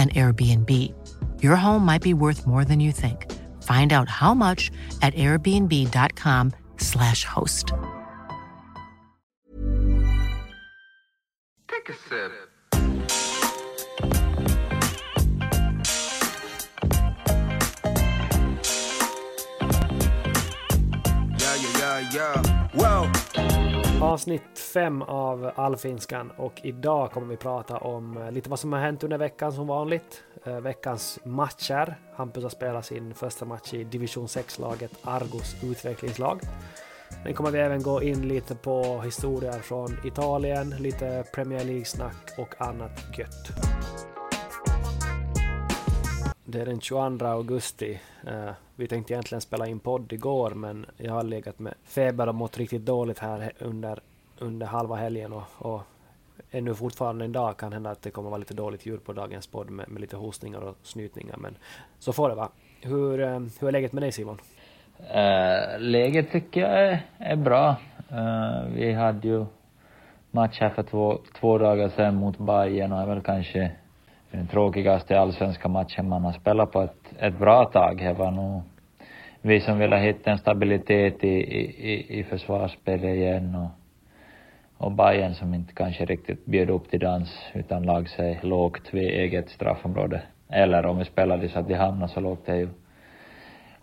[0.00, 0.70] an Airbnb.
[1.42, 3.30] Your home might be worth more than you think.
[3.62, 4.70] Find out how much
[5.02, 7.72] at airbnb.com/slash host.
[11.68, 12.49] Take a sip.
[24.20, 28.80] Avsnitt 5 av Allfinskan och idag kommer vi prata om eh, lite vad som har
[28.80, 30.24] hänt under veckan som vanligt.
[30.44, 31.98] Eh, veckans matcher.
[32.14, 36.40] Hampus har spelat sin första match i division 6-laget Argos utvecklingslag.
[37.24, 42.60] Sen kommer vi även gå in lite på historier från Italien, lite Premier League-snack och
[42.60, 43.50] annat gött.
[46.44, 48.00] Det är den 22 augusti.
[48.26, 52.34] Eh, vi tänkte egentligen spela in podd igår men jag har legat med feber och
[52.34, 54.00] mått riktigt dåligt här under,
[54.40, 55.82] under halva helgen och, och
[56.50, 59.46] ännu fortfarande en dag kan hända att det kommer vara lite dåligt ljud på dagens
[59.46, 61.56] podd med, med lite hostningar och snytningar men
[61.98, 62.48] så får det vara.
[62.82, 64.38] Hur, eh, hur är läget med dig Simon?
[65.00, 67.76] Uh, läget tycker jag är, är bra.
[68.12, 69.46] Uh, vi hade ju
[70.30, 73.70] match här för två, två dagar sedan mot Bayern och är väl kanske
[74.30, 77.98] den tråkigaste allsvenska matchen man har spelat på ett, ett bra tag.
[77.98, 78.62] Det var nog
[79.42, 83.79] vi som ville hitta en stabilitet i, i, i försvarsspelet igen och,
[84.80, 89.02] och Bayern som inte kanske riktigt bjöd upp till dans utan lag sig lågt vid
[89.02, 90.22] eget straffområde.
[90.48, 92.68] Eller om vi spelade så att de hamnade så lågt det är ju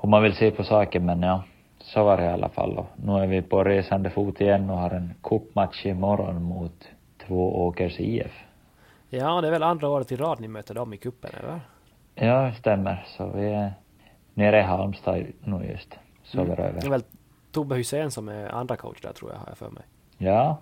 [0.02, 1.44] hur man vill se på saken men ja,
[1.80, 4.78] så var det i alla fall och nu är vi på resande fot igen och
[4.78, 6.88] har en cupmatch imorgon mot
[7.28, 8.44] Tvååkers IF.
[9.10, 11.60] Ja, det är väl andra året i rad ni möter dem i kuppen eller?
[12.16, 13.06] Ja, stämmer.
[13.08, 13.74] Så vi är
[14.34, 15.98] nere i Halmstad nu just.
[16.24, 16.80] Sover Mm.
[16.80, 17.04] Det är väl
[17.52, 19.84] Tobbe Hysén som är andra coach där tror jag, har jag för mig.
[20.18, 20.58] Ja,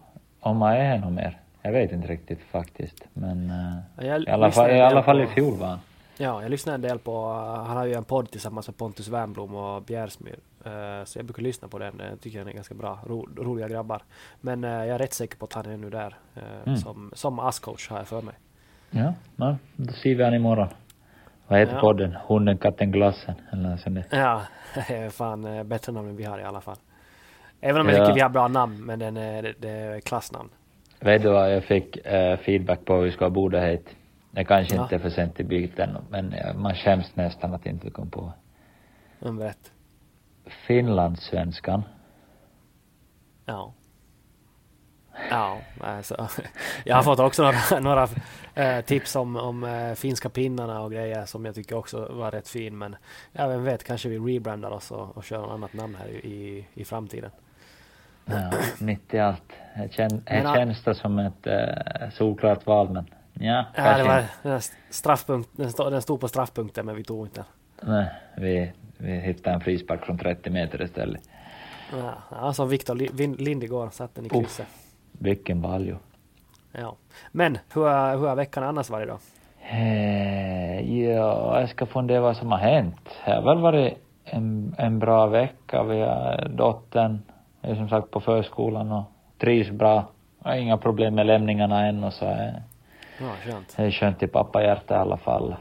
[0.45, 1.38] om man är ännu mer.
[1.61, 3.03] Jag vet inte riktigt faktiskt.
[3.13, 3.50] Men
[3.97, 5.79] eh, Jag i alla fall, lyssnade i, alla fall i fjol var han.
[6.17, 7.28] Ja, jag lyssnar en del på,
[7.67, 10.39] han har ju en podd tillsammans med Pontus Wernbloom och Bjärsmyr.
[10.66, 13.67] Eh, Så jag brukar lyssna på den, jag tycker den är ganska bra, ro, roliga
[13.67, 14.01] grabbar.
[14.41, 16.16] Men eh, jag är rätt säker på att han är nu där
[16.66, 16.77] Mm.
[16.77, 18.33] som, som ASS-coach har jag för mig.
[18.91, 20.67] Ja, ja, då ser vi han imorgon.
[21.47, 21.79] Vad heter Ja.
[21.81, 22.16] podden?
[22.27, 23.35] Hunden, katten, glassen?
[23.51, 24.19] Eller något sånt där.
[24.19, 24.41] Ja,
[25.12, 26.75] fan bättre namn än vi har i alla fall.
[27.61, 28.05] Även om jag Ja.
[28.05, 30.49] tycker vi har bra namn, men den är, det, är klassnamn.
[30.99, 33.95] Vet du vad jag fick eh, feedback på hur vi ska borde hit?
[34.31, 34.83] Det kanske Ja.
[34.83, 38.31] inte är för sent i byten, men eh, man skäms nästan att inte kom på.
[39.19, 39.71] Vem vet?
[40.67, 41.83] Finlandssvenskan.
[43.45, 43.73] Ja.
[45.31, 46.27] Ja, alltså,
[46.83, 48.07] jag har fått också några, några
[48.55, 52.47] eh, tips om, om eh, finska pinnarna och grejer som jag tycker också var rätt
[52.47, 52.77] fin.
[52.77, 52.95] Men
[53.31, 56.65] ja, vem vet, kanske vi rebrandar oss och, och kör något annat namn här i,
[56.73, 57.31] i, framtiden.
[58.25, 59.44] Ja, mitt i allt.
[59.75, 64.61] Det, kän, känns det som ett eh, solklart val, men ja, Ja, det var den,
[64.89, 67.44] straffpunkt, den, stod, den stod på straffpunkten men vi tog inte
[67.81, 67.91] den.
[67.91, 68.07] Nej,
[68.38, 71.21] vi, vi hittade en frispark från 30 meter istället.
[72.31, 74.68] Ja, som Viktor Li- Vin- Lind igår, satte den i krysset.
[75.19, 75.97] Vilken baljo.
[76.71, 76.95] Ja.
[77.31, 79.17] Men hur har, hur har veckan annars varit då?
[79.69, 83.09] Eh, ja, jag ska fundera vad som har hänt.
[83.25, 83.94] Det har väl varit
[84.25, 85.83] en, en bra vecka.
[85.83, 87.21] Vi har dottern,
[87.62, 89.03] är som sagt på förskolan och
[89.38, 90.06] trivs bra.
[90.41, 92.63] Har inga problem med lämningarna än och så är
[93.19, 93.73] Ja, skönt.
[93.77, 95.56] Det är skönt i pappahjärta i alla fall.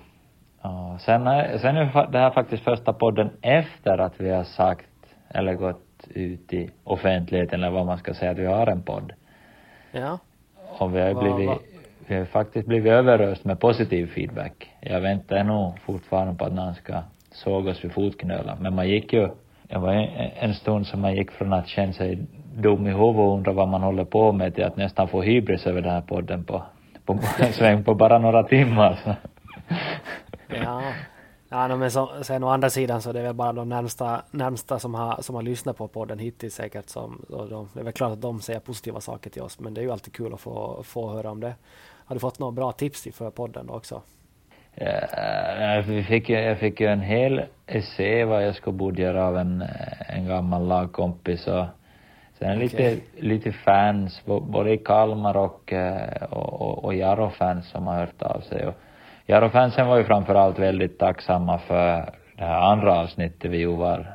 [0.61, 4.89] Och sen, är, sen är det här faktiskt första podden efter att vi har sagt,
[5.29, 9.13] eller gått ut i offentligheten eller vad man ska säga, att vi har en podd.
[9.95, 10.19] Ja.
[10.79, 11.59] Och vi har blivit, vad-
[12.07, 14.71] vi har faktiskt blivit överöst med positiv feedback.
[14.81, 16.95] Jag väntar nog fortfarande på att någon ska
[17.33, 18.57] såga oss vid fotknölar.
[18.61, 19.29] Men man gick ju,
[19.63, 22.19] det var en, en stund som man gick från att känna sig
[22.55, 25.67] dum i huvudet och undra vad man håller på med till att nästan få hybris
[25.67, 26.63] över den här podden på,
[27.05, 28.99] på en sväng på bara några timmar.
[29.05, 29.15] Så.
[30.65, 30.83] Ja.
[31.55, 34.79] Ja, men så, sen å andra sidan så är det väl bara de närmsta, närmsta
[34.79, 38.13] som, har, som har lyssnat på podden hittills säkert som, de, det är väl klart
[38.13, 40.83] att de säger positiva saker till oss, men det är ju alltid kul att få,
[40.83, 41.55] få höra om det.
[42.05, 44.01] Har du fått några bra tips för podden då också?
[44.75, 49.27] Ja, vi fick, ju- jag fick ju en hel essä vad jag skulle borde göra
[49.27, 49.65] av en,
[50.09, 51.65] en gammal lagkompis och
[52.39, 53.05] sen lite, Okej.
[53.17, 58.41] lite fans, både i Kalmar och, eh, och, och, och Jaro-fans som har hört av
[58.41, 58.67] sig.
[58.67, 58.75] Och
[59.27, 64.07] Jaro-fansen var ju framförallt väldigt tacksamma för det här andra avsnittet vi ju var,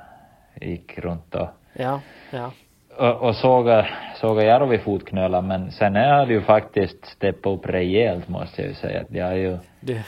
[0.61, 2.01] gick runt och Ja,
[2.31, 2.51] ja.
[2.97, 3.85] och, och såga
[4.21, 8.75] Jaro vid fotknölar men sen är det ju faktiskt steppat upp rejält måste jag ju
[8.75, 9.03] säga.
[9.09, 10.01] Det är ju Du,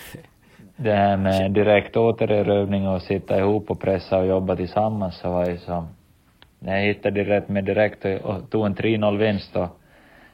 [0.76, 5.46] det här med direkt återerövring och sitta ihop och pressa och jobba tillsammans så var
[5.46, 5.88] ju som,
[6.60, 9.68] när jag hittade rätt med direkt och, och tog en 3-0 vinst och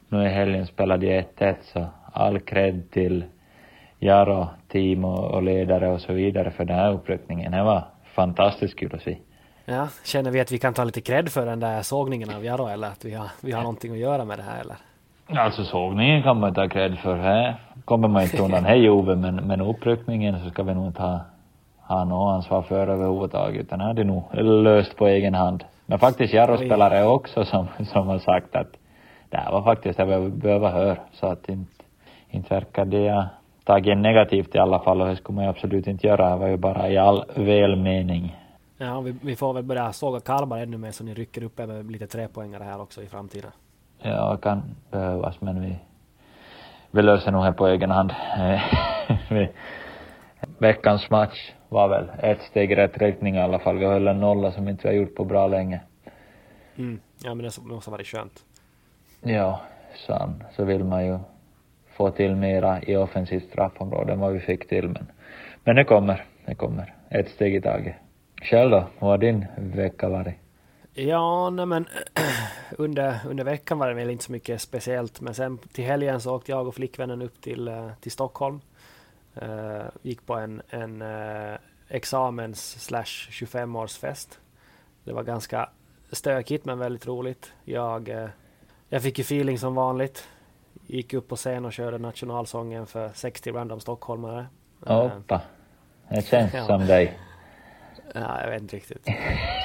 [0.10, 3.24] nu i helgen spelade jag 1-1 så all cred till
[4.00, 7.52] Jaro, team och, och ledare och så vidare för den här uppryckningen.
[7.52, 7.84] Det var
[8.16, 9.18] fantastiskt kul att se.
[9.66, 12.68] ja, känner vi att vi kan ta lite cred för den där sågningen av Jaro
[12.68, 14.76] eller att vi har, vi har någonting att göra med det här eller?
[15.30, 17.56] Alltså sågningen kan man ta cred för, här
[17.86, 21.20] kommer man inte undan, hej Ove, men, men uppryckningen så ska vi nog inte ha,
[21.82, 24.24] ha något ansvar för överhuvudtaget, utan det nog
[24.64, 25.64] löst på egen hand.
[25.86, 28.72] Men faktiskt Jarro-spelare också som, som har sagt att
[29.30, 31.84] det här var faktiskt det vi behöver höra, så att inte,
[32.30, 33.28] inte verkar det
[33.68, 36.48] tagit negativt i alla fall och det skulle man ju absolut inte göra, det var
[36.48, 38.36] ju bara i all välmening.
[38.78, 41.92] Ja, vi, vi får väl börja såga Kalmar ännu mer så ni rycker upp med
[41.92, 43.52] lite trepoängare här också i framtiden.
[44.02, 45.76] Ja, kan behövas, men vi,
[46.92, 48.14] vi löser nog här på egen hand.
[50.58, 53.78] Veckans match var väl ett steg i rätt riktning i alla fall.
[53.78, 55.82] Vi höll en nolla som inte vi har gjort på bra länge.
[56.78, 57.00] Mm.
[57.24, 58.44] Ja, men det så- måste ha varit skönt.
[59.22, 59.62] Ja,
[60.08, 61.20] sen så vill man ju
[61.98, 65.08] få till mera i offensivt straffområde än vad vi fick till, men,
[65.64, 66.94] men det kommer, det kommer.
[67.10, 67.96] Ett steg i taget.
[68.42, 70.36] Själv då, hur har din vecka varit?
[70.94, 71.86] Ja, nej men
[72.78, 75.22] under, under veckan var det väl inte så mycket speciellt.
[75.22, 78.62] Men sen till helgen så åkte jag och flickvännen upp till, eh, till Stockholm.
[79.42, 81.58] Uh, gick på en, en uh,
[81.88, 84.40] examens slash 25-årsfest.
[85.04, 85.70] Det var ganska
[86.12, 87.54] stökigt men väldigt roligt.
[87.64, 88.28] Jag, uh,
[88.90, 90.28] jag fick ju feeling som vanligt.
[90.88, 94.48] Gick upp på scen och körde nationalsången för 60 random stockholmare.
[94.88, 95.42] Eh, Oppa.
[96.10, 96.66] Det känns Ja.
[96.66, 97.20] som dig.
[98.14, 99.06] Ja, jag vet inte riktigt.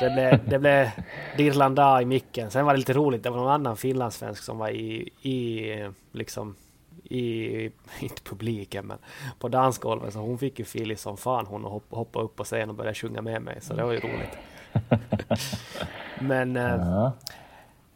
[0.01, 0.89] Det blev, det blev
[1.37, 2.51] Dirlanda i micken.
[2.51, 6.57] Sen var det lite roligt, det var någon annan finlandssvensk som var i, i liksom,
[7.05, 7.65] i,
[8.01, 8.99] inte publiken men
[9.39, 10.13] på dansgolvet.
[10.13, 12.75] Så hon fick ju feeling som fan hon och hopp, hoppade upp på scen och
[12.75, 13.59] började sjunga med mig.
[13.61, 14.39] Så det var ju roligt.
[16.21, 17.13] Men eh, Ja.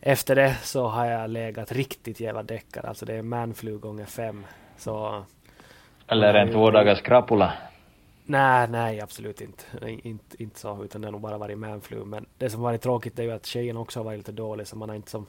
[0.06, 2.84] Efter det så har jag legat riktigt jävla däckad.
[2.84, 4.46] Alltså det är manflu gånger fem.
[4.76, 5.24] Så
[6.08, 7.52] Eller en två dagars krapula.
[8.24, 9.64] Nej, nej absolut inte.
[9.86, 10.42] inte.
[10.42, 12.04] Inte så, utan det har nog bara varit manflu.
[12.04, 14.76] Men det som varit tråkigt är ju att tjejen också har varit lite dålig, så
[14.76, 15.26] man har inte som...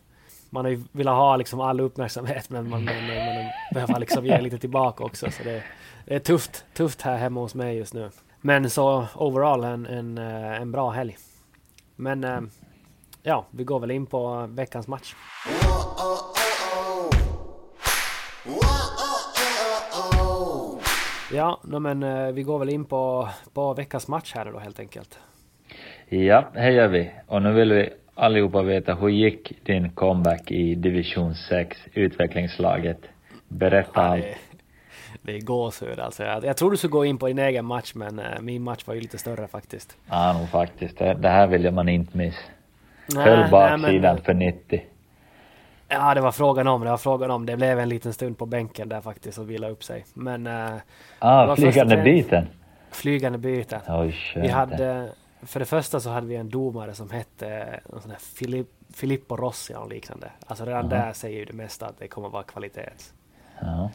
[0.50, 4.26] Man har ju velat ha liksom all uppmärksamhet, men man, man, man, man behöver liksom
[4.26, 5.32] ge lite tillbaka också.
[5.32, 5.64] Så det,
[6.06, 8.10] det är tufft, tufft här hemma hos mig just nu.
[8.42, 11.18] Men så overall en, en, eh, en bra helg.
[11.96, 12.42] Men eh,
[13.28, 15.16] ja, vi går väl in på veckans match.
[21.34, 25.20] Ja, men eh, vi går väl in på, på veckans match här då helt enkelt.
[26.10, 27.12] Ja, det gör vi.
[27.28, 33.00] Och nu vill vi allihopa veta, hur gick din comeback i division 6, utvecklingslaget?
[33.48, 34.22] Berätta allt.
[34.22, 34.38] det,
[35.22, 36.24] det är gåshud alltså.
[36.24, 38.84] Jag, jag tror du skulle gå in på din egen match, men eh, min match
[38.86, 39.98] var ju lite större faktiskt.
[40.10, 40.98] Ja, nog faktiskt.
[40.98, 42.36] Det, det här vill man inte miss.
[43.16, 44.84] Höll baksidan men- för 90.
[45.90, 46.82] Ja, det var frågan om.
[46.84, 47.46] Det var frågan om.
[47.46, 50.06] Det blev en liten stund på bänken där faktiskt och vila upp sig.
[50.14, 50.48] Men...
[50.48, 50.82] Eh, det
[51.20, 52.48] Ah, flygande biten.
[52.92, 53.82] Flygande byten.
[53.88, 54.16] Oj.
[54.36, 55.10] Vi hade...
[55.42, 59.36] För det första så hade vi en domare som hette någon sån här Filip, Filippo
[59.36, 60.32] Rossi och liknande.
[60.48, 62.90] Alltså redan där säger ju det mesta att det kommer vara kvalitet.
[63.60, 63.90] Ja.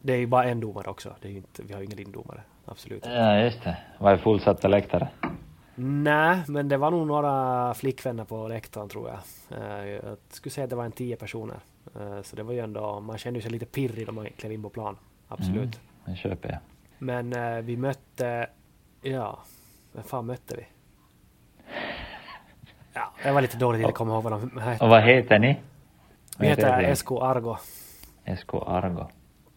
[0.00, 1.14] Det är ju bara en domare också.
[1.22, 2.40] Det är inte, vi har ju ingen lindomare.
[2.66, 3.76] Absolut ja, just det.
[3.98, 5.08] Var det fullsatta läktare?
[5.74, 9.18] Nej, men det var nog några flickvänner på läktaren tror jag.
[9.60, 11.56] Eh, Jag skulle säga att det var en tio personer.
[12.00, 14.62] Eh, Så det var ju ändå, man kände sig lite pirrig när man klev in
[14.62, 14.96] på plan.
[15.28, 15.56] Absolut.
[15.56, 15.70] Mm,
[16.04, 16.58] det köper jag.
[16.98, 18.46] Men eh, vi mötte,
[19.02, 19.38] ja,
[19.92, 20.66] vem fan mötte vi?
[22.92, 24.84] Ja, det var lite dåligt att komma ihåg vad de hette.
[24.84, 25.56] Och vad heter ni?
[26.38, 26.94] Vi heter?
[26.94, 27.56] SK Argo.
[28.38, 29.06] SK Argo.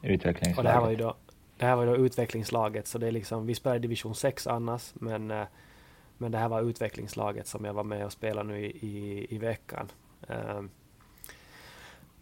[0.02, 0.58] Utvecklingslaget.
[0.58, 1.16] Och det här var ju då,
[1.58, 4.48] det här var ju då utvecklingslaget, så det är liksom, vi spelar i division 6
[4.48, 5.34] annars, men,
[6.18, 9.38] men det här var utvecklingslaget som jag var med och spelade nu i, i, i
[9.38, 9.92] veckan.
[10.28, 10.70] Um,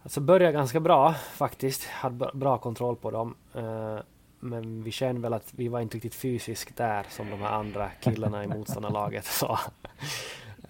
[0.02, 3.34] alltså började ganska bra faktiskt, hade bra kontroll på dem.
[3.56, 3.98] Uh,
[4.40, 7.90] men vi kände väl att vi var inte riktigt fysiskt där som de här andra
[8.00, 9.58] killarna i motståndarlaget sa.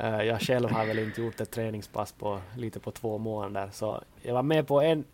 [0.01, 4.03] Uh, jag själv har väl inte gjort ett träningspass på lite på två månader, så
[4.23, 5.05] jag var med på en,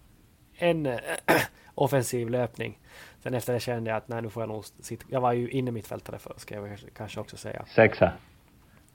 [0.54, 0.98] en
[1.74, 2.78] offensiv löpning.
[3.22, 5.04] Sen efter det kände jag att nej, nu får jag nog sitta.
[5.08, 7.64] Jag var ju inne mittfältare för, ska jag kanske- också säga.
[7.74, 8.12] Sexa.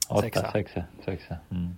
[0.08, 0.52] Åtta, Sexa.
[0.52, 1.36] sexa, sexa.
[1.50, 1.68] Mm.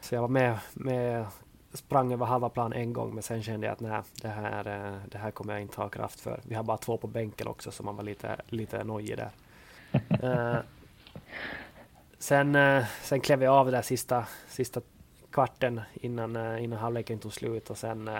[0.00, 1.26] Så jag var med, med
[1.72, 4.98] sprang över halva plan en gång, men sen kände jag att nej, det här, eh,
[5.08, 6.40] det här kommer jag inte ha kraft för.
[6.44, 9.30] Vi har bara två på bänken också, så man var lite, lite nojig där.
[10.22, 10.58] Eh,
[12.18, 14.80] sen, eh, sen klev jag av där sista, sista
[15.30, 18.10] kvarten innan, eh, innan halvleken tog slut och sen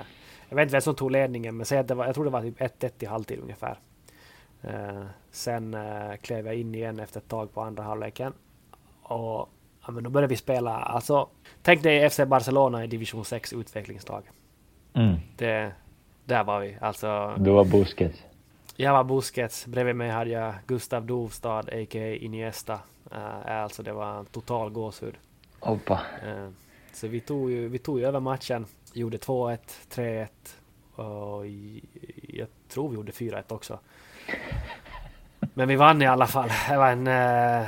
[0.48, 2.30] jag vet inte vem som tog ledningen, men säg att det var, jag tror det
[2.30, 3.78] var typ 1-1 i halvtid ungefär.
[4.62, 8.32] Eh, sen eh, klev jag in igen efter ett tag på andra halvleken.
[9.02, 9.48] Och
[9.86, 11.28] ja, men då började vi spela, alltså
[11.62, 14.22] tänk dig FC Barcelona i division 6 utvecklingslag.
[14.94, 15.16] Mm.
[15.36, 15.72] Det,
[16.24, 17.34] där var vi, alltså.
[17.38, 18.22] Du var Busquets.
[18.76, 22.14] Jag var Busquets, bredvid mig hade jag Gustav Dovstad, a.k.a.
[22.14, 22.80] Iniesta.
[23.12, 25.14] Uh, alltså det var en total gåshud.
[25.60, 26.00] Hoppa.
[26.26, 26.48] Eh,
[26.92, 29.58] så vi tog, ju, vi tog ju över matchen, gjorde 2-1,
[29.90, 30.28] 3-1
[30.94, 31.46] och
[32.28, 33.78] jag tror vi gjorde 4-1 också.
[35.54, 36.48] Men vi vann i alla fall.
[36.70, 37.66] En, eh,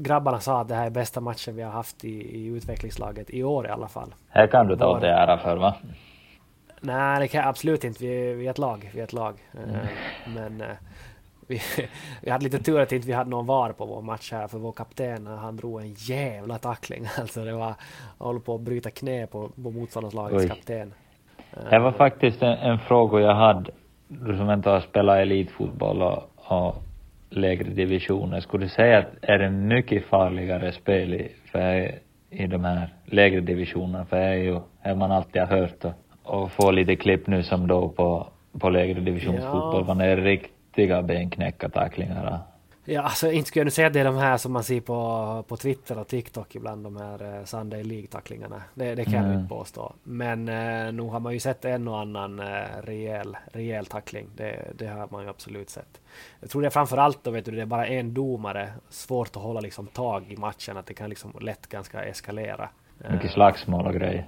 [0.00, 3.42] grabbarna sa att det här är bästa matchen vi har haft i, i utvecklingslaget i
[3.44, 4.14] år i alla fall.
[4.28, 5.74] Här kan du ta åt dig ära för va?
[6.80, 8.04] Nej, det kan jag absolut inte.
[8.04, 8.90] Vi, vi är ett lag.
[8.94, 9.34] Vi är ett lag.
[9.54, 9.88] Eh,
[10.34, 10.76] Men eh,
[11.48, 11.60] vi,
[12.22, 14.58] vi hade lite tur att inte vi hade någon VAR på vår match här, för
[14.58, 17.04] vår kapten han drog en jävla tackling.
[17.18, 17.74] Alltså det var,
[18.18, 20.48] håller på att bryta knä på, på motståndarlagets Oj.
[20.48, 20.94] kapten.
[21.70, 23.70] Det var faktiskt en, en fråga jag hade,
[24.08, 26.76] du som inte har spelat elitfotboll och, och
[27.30, 31.94] lägre divisioner, skulle du säga att är det mycket farligare spel i, för,
[32.30, 34.04] i de här lägre divisionerna?
[34.04, 37.42] För det är ju, är man alltid har hört och, och får lite klipp nu
[37.42, 38.26] som då på,
[38.60, 39.94] på lägre divisionsfotboll, Ja.
[39.94, 40.16] man är
[40.78, 42.38] riktiga benknäckartacklingar.
[42.84, 44.80] Ja, alltså inte skulle jag nu säga att det är de här som man ser
[44.80, 48.62] på, på Twitter och TikTok ibland, de här eh, Sunday League-tacklingarna.
[48.74, 49.38] Det, det kan jag Mm.
[49.38, 49.92] inte påstå.
[50.02, 52.44] Men eh, nog har man ju sett en och annan eh,
[52.84, 54.26] rejäl, rejäl tackling.
[54.36, 56.00] Det, det har man ju absolut sett.
[56.40, 58.68] Jag tror det är framförallt då, vet du, det är bara en domare.
[58.88, 62.68] Svårt att hålla liksom tag i matchen, att det kan liksom lätt ganska eskalera.
[63.04, 64.26] Eh, Mycket slagsmål och grejer.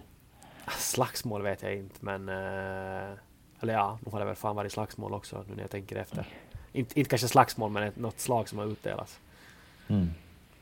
[0.78, 2.28] Slagsmål vet jag inte, men...
[2.28, 3.14] Eh,
[3.60, 6.26] eller ja, nu har det väl fan varit slagsmål också, nu när jag tänker efter.
[6.72, 9.20] Inte, inte kanske slagsmål, men ett, något slag som har utdelats.
[9.88, 10.08] Mm.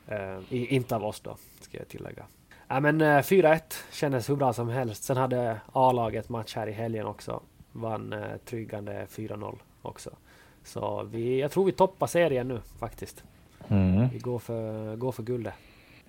[0.07, 2.23] Eh, i, inte av oss då, ska jag tillägga.
[2.67, 5.03] Ja, men eh, 4-1 kändes hur bra som helst.
[5.03, 7.41] Sen hade A-laget match här i helgen också.
[7.71, 10.09] Vann eh, tryggande 4-0 också.
[10.63, 13.23] Så vi, jag tror vi toppar serien nu faktiskt.
[13.67, 14.09] Mm.
[14.09, 15.53] Vi går för, går för guldet.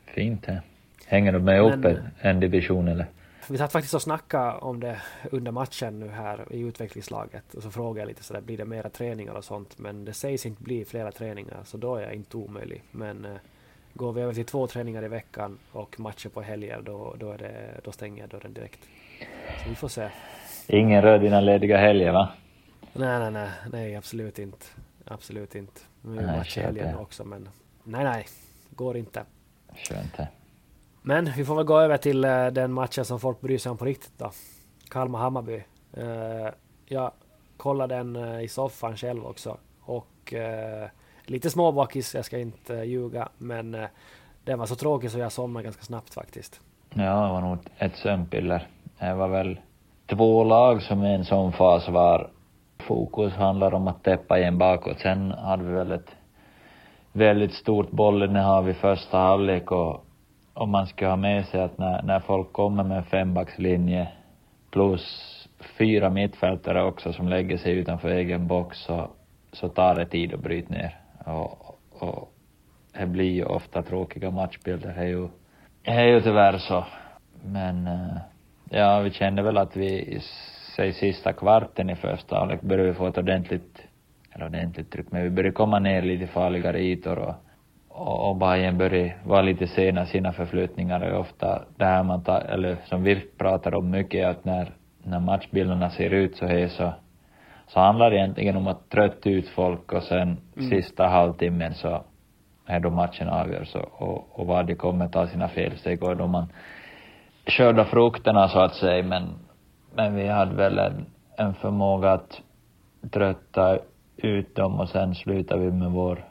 [0.05, 0.63] Fint det.
[1.07, 3.07] Hänger du med upp Men- en, en division eller?
[3.51, 7.55] Vi satt faktiskt och snackade om det under matchen nu här i utvecklingslaget.
[7.55, 9.79] Och så frågade jag lite sådär, blir det mera träningar och sånt?
[9.79, 12.83] Men det sägs inte bli flera träningar, så då är jag inte omöjlig.
[12.91, 13.37] Men eh,
[13.95, 17.39] går vi över till två träningar i veckan och matcher på helger, då, då, är
[17.39, 18.81] det, då stänger jag dörren direkt.
[19.63, 20.09] Så vi får se.
[20.67, 22.29] Ingen rör dina lediga helger va?
[22.93, 24.67] Nej, nej, nej, nej, absolut inte.
[25.05, 25.81] Absolut inte.
[26.03, 27.49] Nu är match i helgen också, men
[27.85, 28.27] nej, nej,
[28.71, 29.25] går inte.
[29.89, 30.29] Skönt det.
[31.03, 33.79] Men vi får väl gå över till eh, den matchen som folk bryr sig om
[33.79, 34.31] på riktigt då.
[34.91, 35.65] Kalmar-Hammarby.
[35.93, 36.53] Eh,
[36.87, 37.11] jag
[37.57, 39.57] kollade den eh, i soffan själv också.
[39.83, 40.35] Och
[41.25, 43.29] lite småbakis, jag ska inte ljuga.
[43.39, 43.77] Men
[44.45, 46.61] den var så tråkig så jag somnade ganska snabbt faktiskt.
[46.91, 48.69] Ja, det var nog ett sömnpiller.
[48.99, 49.61] Det var väl
[50.07, 52.31] två lag som i en sån fas var
[52.79, 55.01] fokus handlar om att täppa igen bakåt.
[55.01, 56.11] Sen hade vi väl ett
[57.13, 60.05] väldigt stort bollinnehav i första halvlek och,
[60.55, 64.09] om man ska ha med sig att när, när folk kommer med en fembackslinje
[64.71, 65.27] plus
[65.79, 69.11] fyra mittfältare också som lägger sig utanför egen box så,
[69.53, 70.97] så tar det tid att bryta ner.
[71.25, 72.33] Och, och
[72.93, 74.95] det blir ju ofta tråkiga matchbilder.
[74.95, 75.29] Det är ju,
[75.83, 76.85] det är ju tyvärr så.
[77.45, 78.17] Men eh,
[78.71, 80.21] ja, vi kände väl att vi i
[80.77, 83.83] säg sista kvarten i första halvlek började vi få ett ordentligt,
[84.31, 87.35] eller ordentligt tryck, men vi började komma ner lite farligare ytor och,
[87.93, 91.13] och, Bayern började vara lite sena i sina förflyttningar.
[91.13, 94.71] Och ofta det här man tar, eller som vi pratar om mycket är att när,
[95.03, 96.93] när matchbilderna ser ut så här så,
[97.67, 100.71] så handlar det egentligen om att trötta ut folk och sen mm.
[100.71, 102.03] sista halvtimmen så
[102.67, 106.27] är då matchen avgörs och, och, och vad de kommer ta sina felsteg och då
[106.27, 106.53] man
[107.47, 109.03] skördar frukterna så att säga.
[109.03, 109.29] Men,
[109.95, 111.07] men vi hade väl en,
[111.37, 112.41] en förmåga att
[113.11, 113.79] trötta
[114.17, 116.30] ut dem och sen slutar vi med vår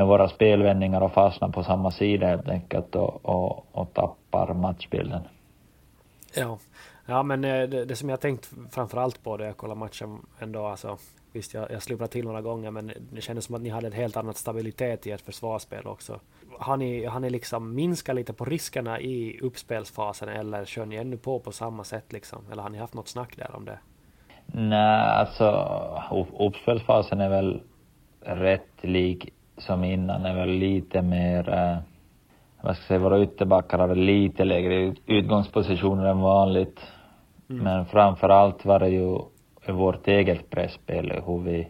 [0.00, 5.22] med våra spelvändningar och fastnar på samma sida helt enkelt och, och, och tappar matchbilden.
[6.34, 6.58] Ja,
[7.06, 10.66] ja men eh, det, det som jag tänkt framförallt på då jag kollar matchen ändå
[10.66, 10.98] alltså
[11.32, 13.92] Visst, jag, jag slumrade till några gånger, men det kändes som att ni hade en
[13.92, 16.20] helt annan stabilitet i ert försvarsspel också.
[16.58, 21.16] Har ni, har ni liksom minskat lite på riskerna i uppspelsfasen eller kör ni ännu
[21.16, 22.38] på på samma sätt liksom?
[22.52, 23.78] Eller har ni haft något snack där om det?
[24.46, 27.62] Nej, alltså uppspelsfasen är väl
[28.20, 31.76] rätt lik som innan, är väl lite mer, eh,
[32.60, 36.80] vad ska jag säga, våra ytterbackar hade lite lägre utgångspositioner än vanligt.
[37.50, 37.64] Mm.
[37.64, 39.18] Men framför allt var det ju
[39.68, 41.68] vårt eget presspel, hur vi,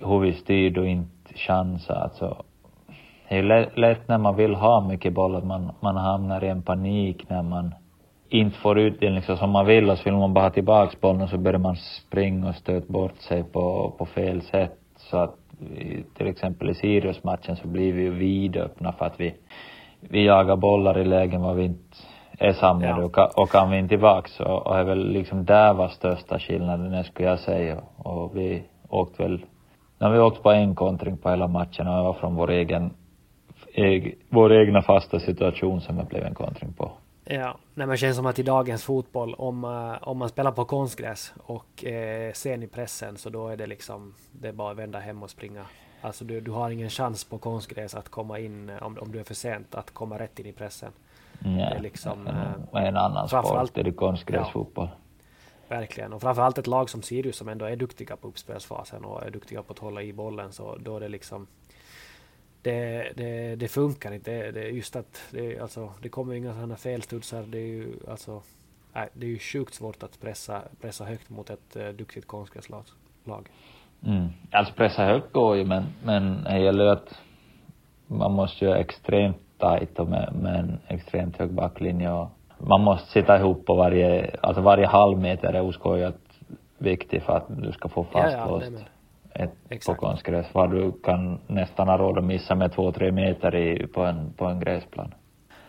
[0.00, 2.00] hur vi styrde och inte chansade.
[2.00, 2.44] Alltså,
[3.28, 6.62] det är lätt när man vill ha mycket boll att man, man hamnar i en
[6.62, 7.74] panik när man
[8.28, 11.22] inte får utdelning så som man vill och så vill man bara ha tillbaks bollen
[11.22, 14.78] och så börjar man springa och stöta bort sig på, på fel sätt.
[14.96, 15.36] Så att
[16.16, 19.34] till exempel i Sirius-matchen så blir vi ju vidöppna för att vi,
[20.00, 21.96] vi jagar bollar i lägen var vi inte
[22.38, 23.24] är samlade ja.
[23.24, 27.04] och, och kan vinna tillbaks och, och är väl liksom där var största skillnaden, det
[27.04, 27.80] skulle jag säga.
[27.96, 29.44] Och vi åkte väl,
[29.98, 32.90] när vi åkte på en kontring på hela matchen och det var från vår egen,
[33.74, 36.90] eg, vår egna fasta situation som det blev en kontring på.
[37.30, 40.52] Ja, nej men det känns som att i dagens fotboll, om, uh, om man spelar
[40.52, 44.70] på konstgräs och uh, sen i pressen, så då är det liksom, det är bara
[44.70, 45.64] att vända hem och springa.
[46.00, 49.20] Alltså du, du har ingen chans på konstgräs att komma in, uh, om, om du
[49.20, 50.92] är för sent, att komma rätt in i pressen.
[51.38, 52.28] Ja, det är liksom...
[52.70, 54.88] Och en annan sport, det är konstgräsfotboll.
[54.88, 59.26] Ja, verkligen, och framförallt ett lag som Sirius som ändå är duktiga på uppspelsfasen och
[59.26, 61.46] är duktiga på att hålla i bollen, så då är det liksom
[62.62, 64.50] det, det, det funkar inte.
[64.50, 67.42] Det, just att det, alltså, det kommer inga sådana felstudsar.
[67.42, 68.42] Det är ju alltså,
[68.92, 72.84] nej, det är ju sjukt svårt att pressa, pressa högt mot ett uh, duktigt konstgräslag.
[74.06, 74.28] Mm.
[74.50, 77.14] Alltså pressa högt går ju, men, men det gäller ju att
[78.06, 83.10] man måste ju extremt tajt och med, med en extremt hög backlinje och man måste
[83.10, 86.14] sitta ihop på varje, alltså varje halvmeter är oskojat
[86.78, 88.66] viktig för att du ska få fastlåst.
[88.70, 88.84] Ja, ja,
[89.34, 89.98] ett, Exakt.
[90.00, 93.86] på konstgräs, vad du kan nästan ha råd att missa med två, tre meter i,
[93.86, 95.14] på, en, på en gräsplan.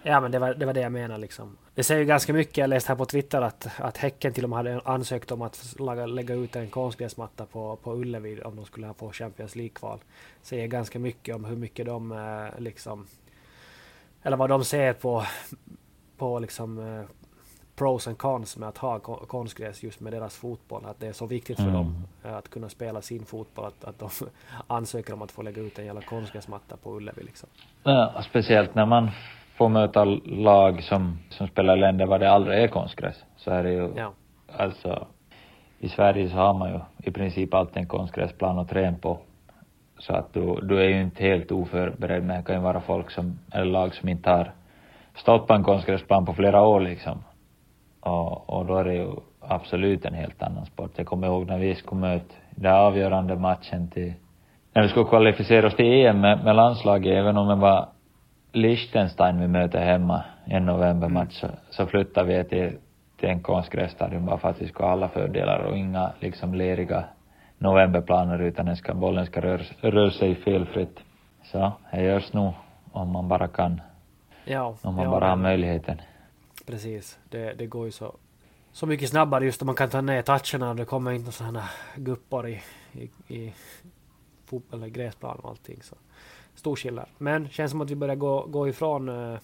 [0.03, 1.57] Ja men det var, det var det jag menade liksom.
[1.75, 4.49] Det säger ju ganska mycket, jag läste här på Twitter att, att Häcken till och
[4.49, 8.65] med hade ansökt om att laga, lägga ut en konstgräsmatta på, på Ullevi om de
[8.65, 9.99] skulle få Champions League-kval.
[10.41, 13.07] Säger ganska mycket om hur mycket de eh, liksom,
[14.23, 15.23] eller vad de ser på,
[16.17, 17.05] på liksom eh,
[17.79, 20.85] pros and cons med att ha konstgräs just med deras fotboll.
[20.85, 21.73] Att det är så viktigt för mm.
[21.73, 24.09] dem eh, att kunna spela sin fotboll att, att de
[24.67, 27.49] ansöker om att få lägga ut en jävla konstgräsmatta på Ullevi liksom.
[27.83, 29.09] Ja, speciellt när man
[29.57, 33.23] får möta lag som, som spelar i länder där det aldrig är konstgräs.
[33.37, 34.11] Så är det ju, ja.
[34.57, 35.07] alltså,
[35.79, 39.19] i Sverige så har man ju i princip alltid en konstgräsplan att träna på.
[39.97, 43.11] Så att du, du är ju inte helt oförberedd, men det kan ju vara folk
[43.11, 44.51] som, eller lag som inte har
[45.15, 47.23] stått på en konstgräsplan på flera år liksom.
[48.09, 50.91] Och, och då är det ju absolut en helt annan sport.
[50.95, 54.13] Jag kommer ihåg när vi skulle möta den avgörande matchen till,
[54.73, 57.87] när vi skulle kvalificera oss till EM med, med landslaget, även om det var
[58.51, 61.55] Liechtenstein vi möter hemma i en novembermatch, mm.
[61.69, 62.77] så, så flyttade vi till,
[63.19, 67.03] till en konstgrässtadion bara för att vi skulle ha alla fördelar och inga liksom leriga
[67.57, 70.99] novemberplaner utan den ska, bollen ska röra, röra sig felfritt.
[71.43, 72.53] Så det görs nog
[72.91, 73.81] om man bara kan.
[74.45, 76.01] Ja, om man ja, bara har möjligheten
[76.69, 77.19] precis.
[77.29, 78.15] Det, det går ju så,
[78.71, 81.69] så mycket snabbare just om man kan ta ner toucherna och det kommer inte sådana
[81.95, 83.53] guppor i, i, i
[84.45, 85.81] fotboll eller gräsplan och allting.
[85.81, 85.95] Så
[86.55, 87.05] stor skillnad.
[87.17, 89.39] Men känns som att vi börjar gå, gå ifrån uh,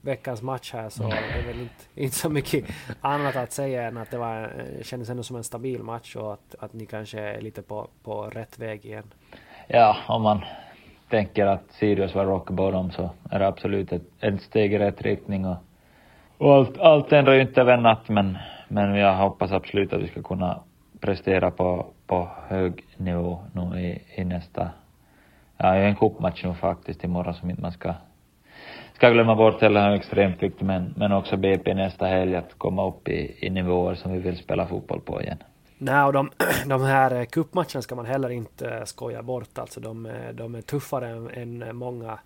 [0.00, 1.16] veckans match här så mm.
[1.16, 2.64] det är väl inte, inte så mycket
[3.00, 6.32] annat att säga än att det var, uh, kändes ändå som en stabil match och
[6.32, 9.14] att, att ni kanske är lite på, på rätt väg igen.
[9.66, 10.40] Ja, om man
[11.08, 15.02] tänker att Sirius var rock bottom så är det absolut ett, ett steg i rätt
[15.02, 15.56] riktning och
[16.38, 20.00] och allt, allt ändrar ju inte över en natt, men, men jag hoppas absolut att
[20.00, 20.60] vi ska kunna
[21.00, 24.70] prestera på, på hög nivå nu i, i nästa,
[25.56, 27.94] ja, en cupmatch nu faktiskt imorgon som inte man ska,
[28.94, 32.88] ska glömma bort heller, är extremt viktigt, men, men också BP nästa helg att komma
[32.88, 35.38] upp i, i nivåer som vi vill spela fotboll på igen.
[35.78, 36.30] Nej, och de,
[36.66, 39.58] de här eh, cupmatcherna ska man heller inte eh, skoja bort.
[39.58, 42.18] Alltså de, eh, de är tuffare än, än många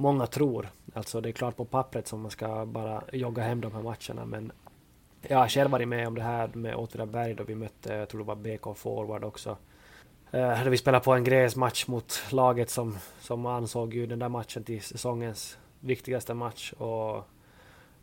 [0.00, 0.68] många tror.
[0.94, 4.24] Alltså det är klart på pappret som man ska bara jogga hem de här matcherna
[4.24, 4.52] men
[5.22, 8.20] Jag har själv varit med om det här med Åtvidaberg då vi mötte, jag tror
[8.20, 9.56] det var BK Forward också.
[10.30, 14.64] Eh, vi spelade på en gräsmatch mot laget som, som ansåg ju den där matchen
[14.64, 16.72] till säsongens viktigaste match.
[16.72, 17.24] Och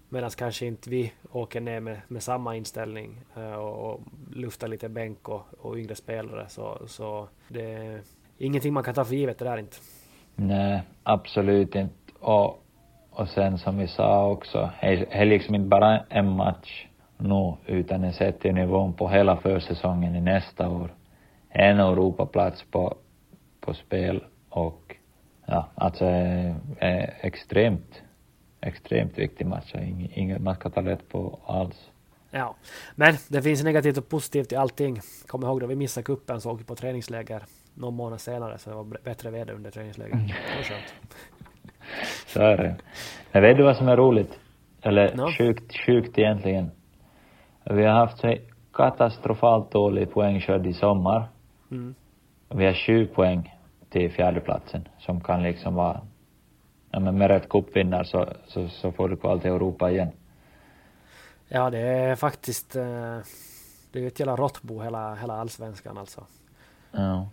[0.10, 4.90] Medan kanske inte vi åker ner med, med samma inställning eh, och, och luftar lite
[4.90, 6.50] bänk och, och yngre spelare.
[6.50, 8.02] Så, så det är
[8.38, 9.78] ingenting man kan ta för givet det där inte.
[10.40, 11.94] Nej, absolut inte.
[12.20, 12.64] Och,
[13.12, 18.02] och sen som vi sa också, det är liksom inte bara en match nu, utan
[18.02, 20.94] det sätter nivån på hela försäsongen i nästa år.
[21.50, 22.96] En Europaplats på,
[23.62, 24.96] på spel och
[25.46, 28.02] ja, alltså är, är extremt
[28.62, 29.76] extremt viktig match
[30.16, 31.90] inget, man ska ta lätt på alls.
[32.32, 32.56] Ja,
[32.96, 35.00] men det finns negativt och positivt i allting.
[35.28, 37.44] Kom ihåg då vi missade kuppen så åkte vi på träningsläger
[37.78, 40.14] någon månad senare så det var bättre väder under träningsläger.
[40.14, 40.28] Mm.
[40.28, 40.96] Det var skönt.
[42.28, 42.76] Så är det.
[43.32, 44.40] Men vet du vad som är roligt?
[44.82, 45.32] Eller no.
[45.38, 46.72] sjukt, sjukt egentligen.
[47.64, 48.36] Vi har haft så
[48.74, 51.28] katastrofalt dålig poängskörd i sommar.
[51.72, 51.96] Mm.
[52.50, 53.56] Vi har 20 poäng
[53.90, 56.02] till fjärdeplatsen som kan liksom vara
[56.92, 60.12] ja, men med rätt cupvinnare så, så, så får du kval till Europa igen.
[61.48, 63.20] Ja, det är faktiskt eh,
[63.92, 66.24] det är ett jävla råttbo hela, hela allsvenskan alltså.
[66.92, 67.28] Ja,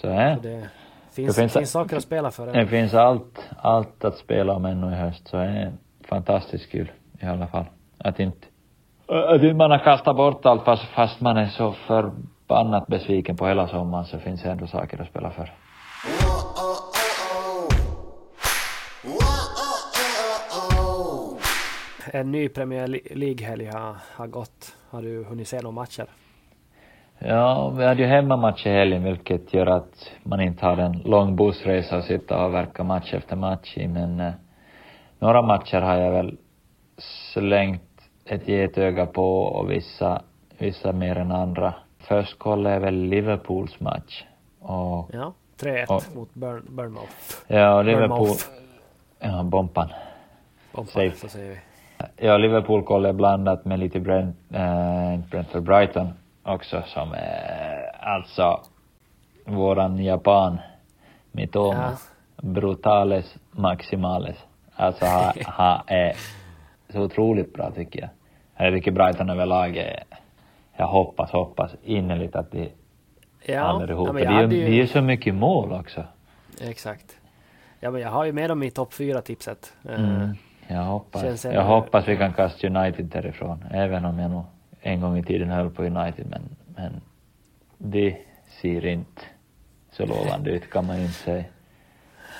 [0.00, 0.68] så är så det.
[1.10, 2.52] Finns, det finns, finns saker att spela för.
[2.52, 5.72] Det finns allt, allt att spela om ännu i höst, så det är
[6.08, 7.64] fantastiskt kul i alla fall.
[7.98, 8.46] Att inte,
[9.06, 13.46] att inte man har kastat bort allt fast, fast man är så förbannat besviken på
[13.46, 15.52] hela sommaren så finns det ändå saker att spela för.
[22.12, 24.76] en ny Premier League-helg har, har gått.
[24.90, 26.06] Har du hunnit se några matcher?
[27.18, 31.36] Ja, vi hade ju hemmamatch i helgen vilket gör att man inte har en lång
[31.36, 34.32] bussresa och sitta och verka match efter match i, men eh,
[35.18, 36.36] några matcher har jag väl
[37.32, 37.82] slängt
[38.24, 40.22] ett getöga på och vissa,
[40.58, 41.74] vissa mer än andra.
[41.98, 44.24] Först kollade jag väl Liverpools match.
[44.60, 47.12] Och, ja, 3-1 mot Burn, Burnmouth.
[47.46, 48.18] Ja, Liverpool.
[48.18, 48.44] Burnmouth.
[49.20, 49.88] Ja, Bompan.
[50.72, 51.16] Bompan, Safe.
[51.16, 51.58] så säger vi.
[52.26, 56.08] Ja, Liverpool kollar blandat med lite Brent, äh, Brentford Brighton
[56.42, 58.60] också som är alltså
[59.44, 60.58] våran Japan
[61.32, 61.90] Mitoma.
[61.90, 61.96] Ja.
[62.42, 64.36] Brutales maximales.
[64.74, 66.12] Alltså han, han är
[66.88, 68.10] så otroligt bra tycker jag.
[68.66, 70.02] Jag tycker Brighton överlag är,
[70.76, 72.70] jag hoppas, hoppas innerligt att de
[73.46, 74.08] ja, håller ihop.
[74.08, 74.66] Ja, men det, är, ju...
[74.66, 76.04] det är så mycket mål också.
[76.60, 77.16] Exakt.
[77.80, 79.72] Ja men jag har ju med dem i topp fyra tipset.
[79.88, 80.34] Mm.
[80.68, 84.44] Jag hoppas, jag hoppas vi kan kasta United därifrån, även om jag nog
[84.80, 86.42] en gång i tiden höll på United, men,
[86.76, 87.00] men
[87.78, 88.16] det
[88.62, 89.22] ser inte
[89.90, 91.44] så lovande ut kan man ju inte säga.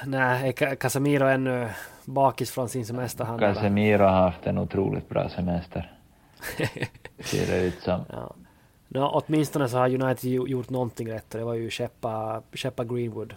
[0.07, 1.68] Nej, är Casemiro ännu
[2.05, 3.24] bakis från sin semester?
[3.24, 5.92] Han Casemiro har haft en otroligt bra semester.
[7.18, 8.01] ser det ut som.
[8.09, 8.35] Ja.
[8.88, 13.35] No, åtminstone så har United gjort någonting rätt och det var ju Sheppa, Sheppa Greenwood.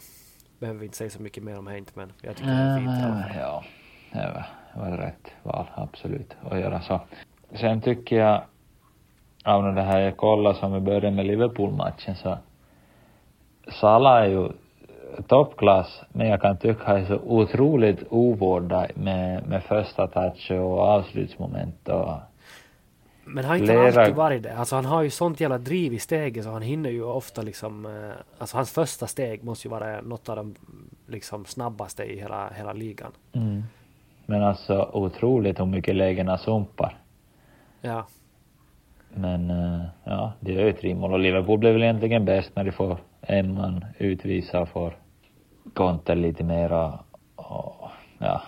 [0.60, 2.90] Behöver vi inte säga så mycket mer om Heint men jag tycker det är fint
[2.90, 3.32] i alla fall.
[3.36, 3.64] Ja,
[4.12, 7.02] det var var rätt val, absolut, att göra så.
[7.56, 8.44] Sen tycker jag,
[9.43, 12.38] av det här jag kollade som vi började med Liverpool-matchen så
[13.82, 14.49] Salah är ju
[15.27, 20.80] toppklass, men jag kan tycka att är så otroligt ovårdad med, med första touch och
[20.80, 22.15] avslutsmoment och
[23.23, 24.58] men har inte han alltid varit det?
[24.58, 27.86] Alltså han har ju sånt jävla driv i steget så han hinner ju ofta liksom
[27.86, 30.56] eh, Alltså hans första steg måste ju vara något av de
[31.08, 33.12] liksom snabbaste i hela, hela ligan.
[33.34, 33.63] Mm.
[34.25, 36.97] Men alltså otroligt hur mycket lägena sumpar.
[37.82, 38.06] Ja.
[39.13, 42.63] Men uh, ja, det är ju tre mål och Liverpool blir väl egentligen bäst när
[42.63, 44.97] de får en man utvisa får
[45.74, 46.71] konter lite mer
[47.36, 48.41] och, ja,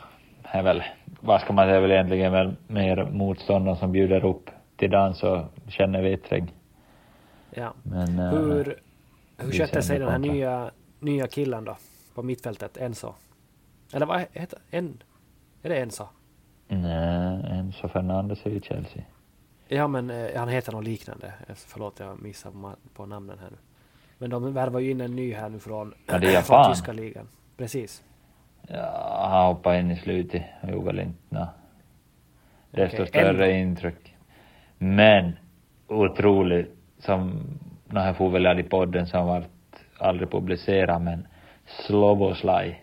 [0.43, 0.83] är väl,
[1.19, 5.41] vad ska man säga, väl egentligen väl mer motståndare som bjuder upp till dans och
[5.67, 6.53] känner vittring.
[7.49, 7.73] Ja.
[7.83, 8.75] Men, uh, hur,
[9.37, 11.77] hur skötte sig den här nya, nya killen då,
[12.15, 13.13] på mittfältet, Enzo?
[13.93, 15.03] Eller vad heter, en,
[15.63, 16.07] är det Ensa?
[16.67, 19.03] Nej, Enzo Fernandes är i Chelsea.
[19.73, 21.27] Ja, men eh, han heter något liknande.
[21.47, 22.51] Eh, förlåt, jag missar
[22.93, 23.57] på namnen här nu.
[24.17, 26.93] Men de värvar ju in en ny här nu från, ja, det är från tyska
[26.93, 27.27] ligan.
[27.57, 28.03] Precis.
[28.67, 30.43] Ja, han hoppade in i slutet.
[30.61, 31.47] Han gjorde väl inte nå.
[32.71, 33.69] Desto okay, större ändå.
[33.69, 34.15] intryck.
[34.77, 35.31] Men
[35.87, 37.43] otroligt, som,
[37.87, 39.45] nu här får väl i podden som vart
[39.97, 41.27] aldrig publicerad, men
[41.65, 42.82] Sloboslaj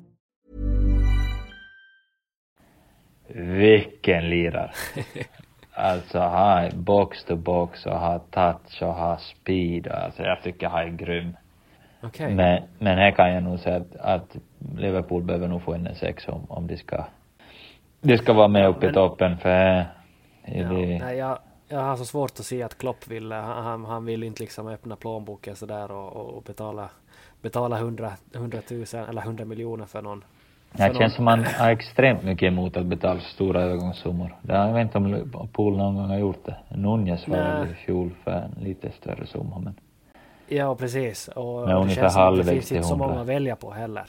[3.35, 4.71] Vilken lirare!
[5.73, 9.87] Alltså ha box to box och ha touch och ha speed.
[9.87, 11.37] Alltså jag tycker han är grym.
[12.03, 12.35] Okej.
[12.35, 14.35] Men, men här kan jag nog säga att, att
[14.77, 17.05] Liverpool behöver nog få in en sex om, om de ska,
[18.01, 19.85] de ska vara med uppe i toppen för
[20.45, 23.85] Ja, det, nej, jag, jag har så svårt att se att Klopp vill, han, han-
[23.85, 26.89] han vill inte liksom öppna plånboken sådär och, och, och betala,
[27.41, 30.23] betala 100, 100 000 eller 100 miljoner för någon.
[30.71, 34.35] Det känns som någon- man har extremt mycket emot att betala stora övergångssummor.
[34.41, 36.55] Det har, jag vet inte om Liverpool någon gång har gjort det.
[36.77, 39.73] Nunez var väl i fjol för en lite större summa men
[40.47, 41.27] Ja, precis.
[41.27, 43.07] Och Men det känns som att det finns inte så 100.
[43.07, 44.05] många att välja på heller.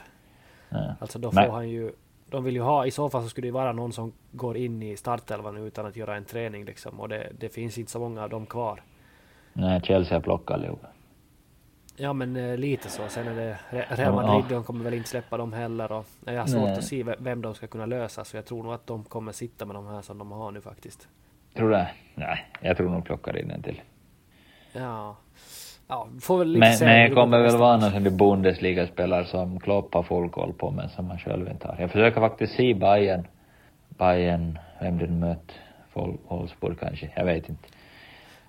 [0.69, 0.77] ja.
[0.99, 1.91] Alltså då Men- får han ju,
[2.29, 4.83] de vill ju ha, i så fall så skulle det vara någon som går in
[4.83, 6.99] i startelvan utan att göra en träning liksom.
[6.99, 8.81] Och det, det finns inte så många av dem kvar.
[9.53, 10.87] Nej, Chelsea har plockat allihopa.
[11.95, 13.01] Ja men eh, lite så.
[13.07, 13.57] Sen är det
[13.89, 14.55] Real Madrid, ja.
[14.55, 15.91] de kommer väl inte släppa dem heller.
[15.91, 16.77] Och jag har svårt Nej.
[16.77, 18.25] att se ve- vem de ska kunna lösa.
[18.25, 20.61] Så jag tror nog att de kommer sitta med de här som de har nu
[20.61, 21.07] faktiskt.
[21.55, 21.89] Tror du det?
[22.15, 23.81] Nej, jag tror nog plockar in en till.
[24.73, 25.15] Ja,
[25.87, 29.93] ja får väl lite Men, men går kommer väl vara sån där Bundesliga-spelare som Klopp
[29.93, 31.75] har full koll på men som man själv inte har.
[31.79, 33.27] Jag försöker faktiskt se Bayern,
[33.89, 35.51] Bayern, vem mött,
[35.93, 37.67] Vol- Wolfsburg kanske, jag vet inte.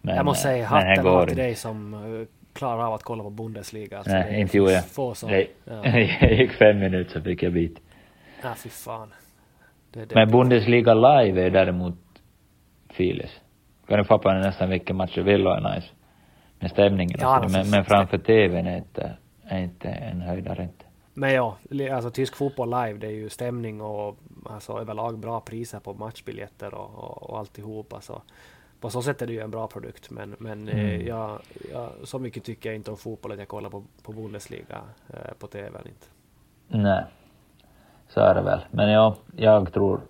[0.00, 3.22] Men, jag måste säga eh, hatten av till dig som eh, klarar av att kolla
[3.22, 3.98] på Bundesliga.
[3.98, 4.86] Alltså, Nej, inte gjorde jag.
[4.86, 5.50] Få som, Nej.
[5.64, 5.86] ja,
[6.20, 7.80] jag gick fem minuter så fick jag bit.
[8.42, 9.14] ja, fy fan.
[9.92, 11.94] Det, det, Men Bundesliga live är däremot
[12.90, 13.40] filis.
[13.86, 15.88] Kan du på nästan vilken match du vill och är nice.
[16.58, 17.50] Med stämningen Ja, och så.
[17.50, 20.84] men, alltså, men framför TVn är inte, är inte en höjdare inte.
[21.14, 21.56] Men ja,
[21.92, 26.74] alltså tysk fotboll live, det är ju stämning och alltså överlag bra priser på matchbiljetter
[26.74, 27.92] och, och, och alltihop.
[27.92, 28.22] Alltså,
[28.84, 30.10] på så sätt är det ju en bra produkt.
[30.10, 31.06] Men, men eh, Mm.
[31.06, 31.38] jag,
[31.72, 35.32] jag, så mycket tycker jag inte om fotboll att jag kollar på, på Bundesliga eh,
[35.38, 36.06] på TVn inte.
[36.68, 37.04] Nej.
[38.08, 38.60] Så är det väl.
[38.70, 40.00] Men ja, jag tror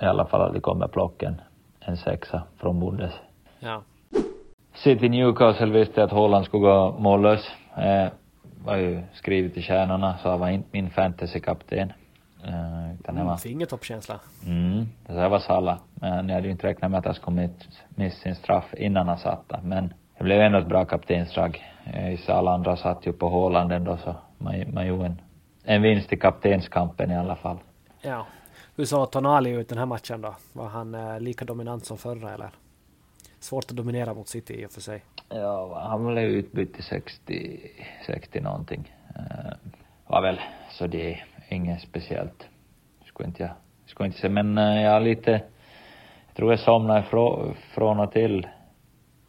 [0.00, 1.40] i alla fall att det kommer plocka en,
[1.80, 3.12] en sexa från Bundes.
[3.58, 3.82] Ja,
[4.74, 7.46] City Newcastle visste att Holland skulle gå mållös.
[7.76, 8.08] Eh,
[8.64, 11.92] var ju skrivet i stjärnorna, så han var inte min fantasy-kapten.
[12.44, 14.20] Eh, utan det var, mm, fingertoppkänsla.
[14.46, 15.78] mm, det var Salah.
[15.94, 19.08] Men jag hade ju inte räknat med att han skulle miss- missa sin straff innan
[19.08, 19.60] han satt där.
[19.62, 21.64] Men det blev ändå ett bra kaptensdrag.
[21.94, 25.20] Jag gissar alla andra satt ju på Håland ändå, så man, man gjorde en,
[25.64, 27.58] en vinst i kaptenskampen i alla fall.
[28.02, 28.26] Ja.
[28.76, 30.34] Hur såg Tonali ut den här matchen då?
[30.52, 32.50] Var han eh, lika dominant som förra eller?
[33.40, 35.02] Svårt att dominera mot City i och för sig.
[35.28, 37.60] Ja, han blev utbytt till 60,
[38.06, 38.94] 60 någonting.
[39.16, 39.52] Uh,
[40.06, 41.20] var väl, så det
[41.52, 42.48] inget speciellt.
[43.06, 43.52] Skulle inte jag,
[43.86, 45.30] skulle inte säga, men uh, jag har lite,
[46.26, 48.46] jag tror jag somnade ifrån, från och till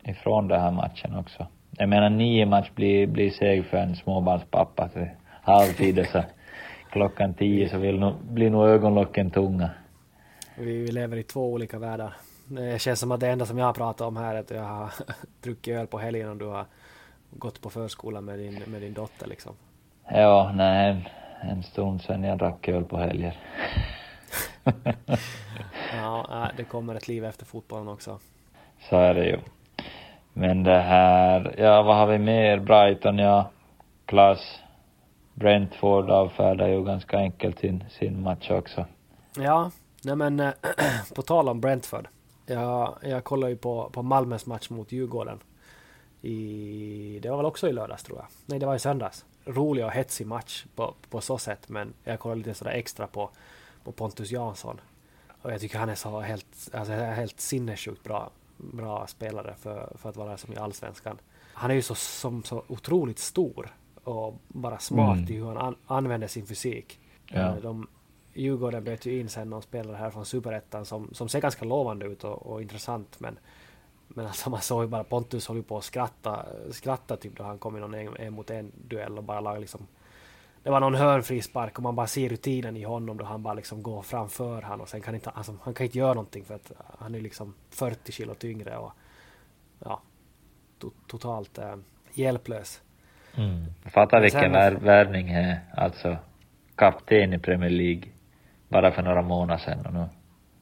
[0.04, 1.48] ifrån den här matchen också.
[1.78, 5.10] Jag menar nio match blir, blir seg för en småbarnspappa till
[5.42, 6.24] halvtid så
[6.92, 9.70] klockan tio så vill nog, blir nog ögonlocken tunga.
[10.56, 12.14] Vi, vi lever i två olika världar.
[12.48, 14.64] Det känns som att det enda som jag har pratat om här är att jag
[14.64, 14.94] har
[15.44, 16.66] druckit öl på helgen och du har
[17.30, 19.54] gått på förskolan med din, med din dotter liksom.
[20.10, 21.10] Ja, nej,
[21.42, 23.38] en, stund sen jag drack öl på helger.
[25.94, 28.20] Ja, nej, det kommer ett liv efter fotbollen också.
[28.90, 29.40] Så är det ju.
[30.34, 32.60] Men det här, ja vad har vi mer?
[32.60, 33.50] Brighton, ja.
[34.06, 34.60] Klass.
[35.34, 38.86] Brentford avfärdar ju ganska enkelt sin, sin match också.
[39.38, 39.72] Ja,
[40.04, 40.52] nej men
[41.16, 42.08] på tal om Brentford.
[42.46, 45.40] Jag, jag kollar ju på, på Malmös match mot Djurgården.
[46.22, 48.28] I, det var väl också i lördags tror jag.
[48.46, 49.26] Nej, det var i söndags.
[49.52, 51.70] Rolig och hetsig match på, på så sätt.
[51.70, 53.30] Men jag kollar lite sådär extra på,
[53.84, 54.82] på Pontus Jansson.
[55.42, 60.10] Och jag tycker han är så helt, alltså helt sinnessjukt bra, bra spelare för, för
[60.10, 61.18] att vara som i Allsvenskan.
[61.54, 65.32] Han är ju så, som, så otroligt stor och bara smart Mm.
[65.32, 67.00] i hur han an, använder sin fysik.
[67.28, 67.40] Ja.
[67.40, 67.88] Eh, De,
[68.34, 72.06] Djurgården bröt ju in sen någon spelare här från Superettan som, som ser ganska lovande
[72.06, 73.40] ut och, och intressant men
[74.16, 77.44] men alltså man såg ju bara Pontus höll ju på att skratta, skratta typ då
[77.44, 79.88] han kom i någon en, en mot en duell och bara lag liksom
[80.64, 83.84] det var någon hörnfrispark och man bara ser rutinen i honom då han bara liksom
[83.84, 86.72] går framför han och sen kan inte, alltså, han kan inte göra någonting för att
[87.00, 88.92] han är liksom 40 kilo tyngre och
[89.80, 90.02] ja,
[90.80, 91.76] to totalt eh,
[92.14, 92.82] hjälplös.
[93.36, 93.66] Mm.
[93.86, 96.18] Fatta vilken vär värvning är, alltså
[96.76, 98.04] kapten i Premier League
[98.68, 100.10] bara för några månader sedan och nu,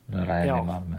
[0.06, 0.64] nu är han ja.
[0.64, 0.98] i Malmö.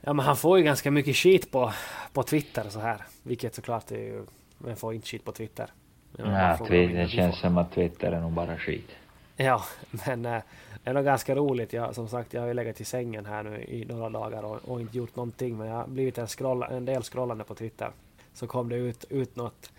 [0.00, 1.72] Ja men han får ju ganska mycket skit på,
[2.12, 4.24] på Twitter så här, vilket såklart är ju,
[4.58, 5.70] men får inte skit på Twitter.
[6.18, 8.90] Nej, Twitter, det känns som att Twitter är nog bara skit.
[9.36, 10.42] Ja, men äh,
[10.84, 11.72] det är nog ganska roligt.
[11.72, 14.58] Jag, som sagt, jag har ju legat i sängen här nu i några dagar och,
[14.68, 17.90] och inte gjort någonting, men jag har blivit en, scroll, en del scrollande på Twitter.
[18.34, 19.72] Så kom det ut, ut något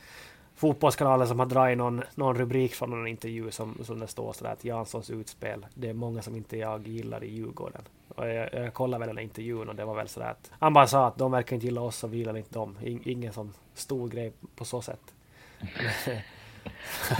[0.61, 4.51] fotbollskanaler som har dragit någon, någon rubrik från någon intervju som, som det står sådär
[4.51, 7.81] att Janssons utspel, det är många som inte jag gillar i Djurgården.
[8.07, 10.73] Och jag, jag kollade väl den här intervjun och det var väl sådär att han
[10.73, 12.77] bara sa att de verkar inte gilla oss och vi gillar inte dem.
[13.03, 15.13] ingen som stor grej på så sätt.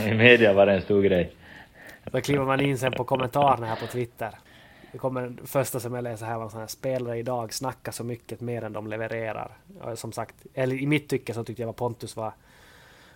[0.00, 1.32] I media var det en stor grej.
[2.04, 4.30] Då kliver man in sen på kommentarerna här på Twitter.
[4.92, 8.40] Det kommer första som jag läser här var sån här spelare idag snackar så mycket
[8.40, 9.56] mer än de levererar.
[9.94, 12.32] Som sagt, eller i mitt tycke så tyckte jag att Pontus var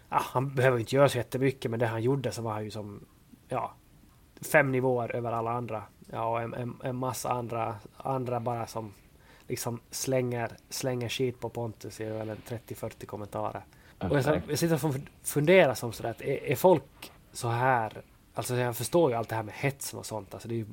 [0.08, 2.70] ja, han behöver inte göra så jättemycket, men det han gjorde så var han ju
[2.70, 3.00] som
[3.48, 3.74] ja,
[4.52, 5.82] fem nivåer över alla andra.
[6.12, 8.92] Ja, och en, en, en massa andra, andra bara som
[9.48, 13.64] liksom slänger, slänger skit på Pontus i väl 30-40 kommentarer.
[13.98, 18.02] Och jag, jag sitter och funderar som sådär att är, är, folk så här
[18.34, 20.34] Alltså jag förstår ju allt det här med hetsen och sånt.
[20.34, 20.66] Alltså det är ju,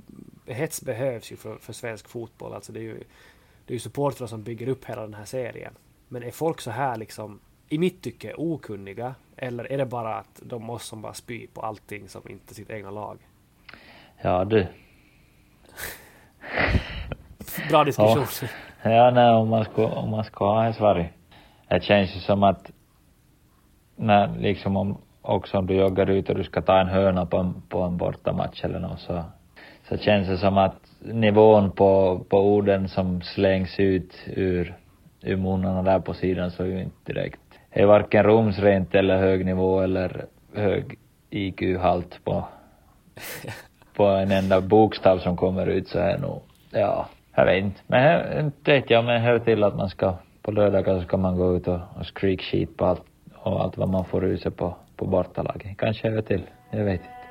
[0.46, 2.54] hets behövs ju för, för svensk fotboll.
[2.54, 3.04] Alltså det är ju,
[3.66, 5.74] det är ju supportrar som bygger upp hela den här serien.
[6.08, 9.16] Men är folk så här liksom i mitt tycke okunniga?
[9.38, 12.70] Eller är det bara att de måste som bara spy på allting som inte sitt
[12.70, 13.18] egna lag?
[14.22, 14.62] Ja du.
[17.70, 18.26] Bra diskussion.
[18.84, 21.12] Ja, ja nej, om man ska, om man ska ha en svar.
[21.68, 22.72] Det känns ju som att
[23.96, 27.38] när liksom om också om du joggar ut och du ska ta en hörna på
[27.38, 29.24] en, på en bortamatch eller något så,
[29.90, 34.78] så känns det som att nivån på, på orden som slängs ut ur,
[35.22, 37.43] ur munnarna där på sidan så är ju inte direkt
[37.74, 40.98] är varken rumsrent eller hög nivå eller hög
[41.30, 42.46] IQ-halt på,
[43.96, 47.82] på en enda bokstav som kommer ut så är nog, ja, jag vet inte.
[47.88, 51.38] Men inte vet jag, men hör till att man ska, på lördagar så ska man
[51.38, 53.04] gå ut och, och streak sheet på allt
[53.36, 55.78] och allt vad man får ur sig på, på bortalaget.
[55.78, 57.23] Kanske hör till, jag vet inte.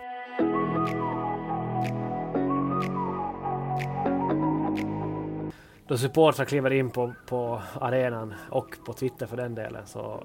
[5.92, 10.22] Då supportrar kliver in på, på arenan och på Twitter för den delen så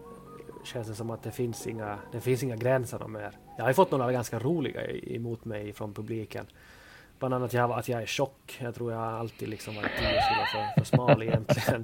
[0.63, 3.31] känns det som att det finns inga, det finns inga gränser mer.
[3.57, 6.45] Jag har ju fått några ganska roliga emot mig från publiken.
[7.19, 8.57] Bland annat jag, att jag är tjock.
[8.61, 11.83] Jag tror jag alltid liksom varit 10 kilo för, för smal egentligen.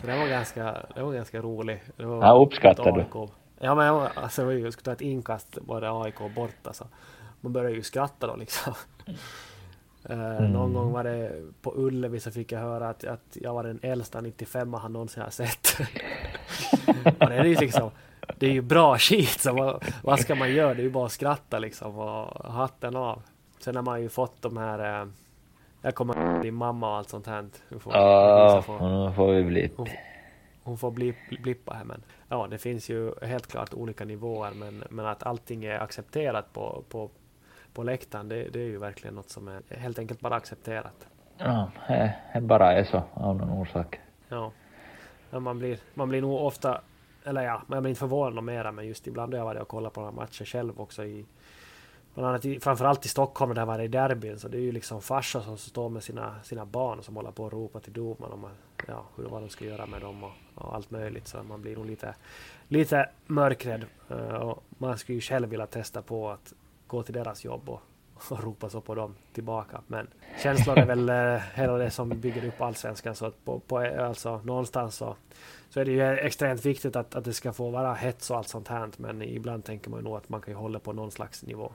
[0.00, 1.82] Så det var ganska, det var ganska rolig.
[1.96, 3.28] Det var ja, uppskattar du?
[3.58, 6.84] Ja men alltså jag skulle ta ett inkast det AIK borta så
[7.40, 8.74] man började ju skratta då liksom.
[10.10, 10.52] Uh, mm.
[10.52, 13.78] Någon gång var det på Ullevi så fick jag höra att, att jag var den
[13.82, 15.78] äldsta 95 han någonsin har sett.
[17.20, 17.90] och det är ju liksom,
[18.38, 20.74] det är ju bra skit så vad, vad, ska man göra?
[20.74, 23.22] Det är ju bara att skratta liksom och hatten av.
[23.58, 25.08] Sen har man ju fått de här uh,
[25.82, 27.48] jag kommer din mamma och allt sånt här.
[27.92, 29.72] Ja, hon får vi blipp.
[29.76, 29.88] Hon,
[30.62, 34.84] hon får bli, blippa här men ja, det finns ju helt klart olika nivåer men,
[34.90, 37.10] men att allting är accepterat på, på
[37.76, 41.08] på läktaren, det, det är ju verkligen något som är helt enkelt bara accepterat.
[41.38, 41.70] Ja,
[42.34, 44.00] det bara är så av någon orsak.
[44.28, 44.52] Ja.
[45.30, 46.80] ja man, blir, man blir nog ofta,
[47.24, 49.92] eller ja, man blir inte förvånad mera, men just ibland har jag varit och kollat
[49.92, 51.26] på några matcher själv också i
[52.14, 54.72] Bland annat i, framförallt i Stockholm där var det i derbyn så det är ju
[54.72, 58.32] liksom farsor som står med sina, sina barn som håller på och ropar till domaren
[58.32, 58.46] om
[58.88, 61.76] ja, hur, vad de ska göra med dem och, och, allt möjligt så man blir
[61.76, 62.14] nog lite,
[62.68, 63.84] lite mörkrädd.
[64.10, 66.54] Uh, och man skulle ju själv vilja testa på att
[66.86, 67.80] gå till deras jobb och,
[68.30, 69.80] och ropa så på dem tillbaka.
[69.86, 70.08] Men
[70.42, 73.14] känslan är väl eh, hela det som bygger upp allsvenskan.
[73.14, 75.16] Så att på, på, alltså, någonstans så,
[75.68, 78.48] så är det ju extremt viktigt att, att det ska få vara hets och allt
[78.48, 78.90] sånt här.
[78.96, 81.72] Men ibland tänker man nog att man kan ju hålla på någon slags nivå.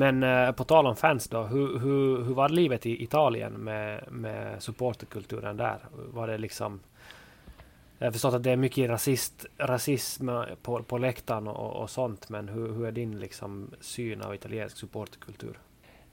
[0.00, 4.04] Men eh, på tal om fans då, hur, hur, hur var livet i Italien med,
[4.10, 5.78] med supporterkulturen där?
[5.92, 6.80] Var det liksom...
[7.98, 10.28] Jag har förstått att det är mycket rasist, rasism
[10.62, 14.76] på, på läktaren och, och sånt, men hur, hur är din liksom syn av italiensk
[14.76, 15.58] supporterkultur?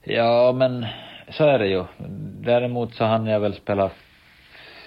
[0.02, 0.86] Ja, men
[1.30, 1.84] så är det ju.
[2.40, 3.90] Däremot så hann jag väl spela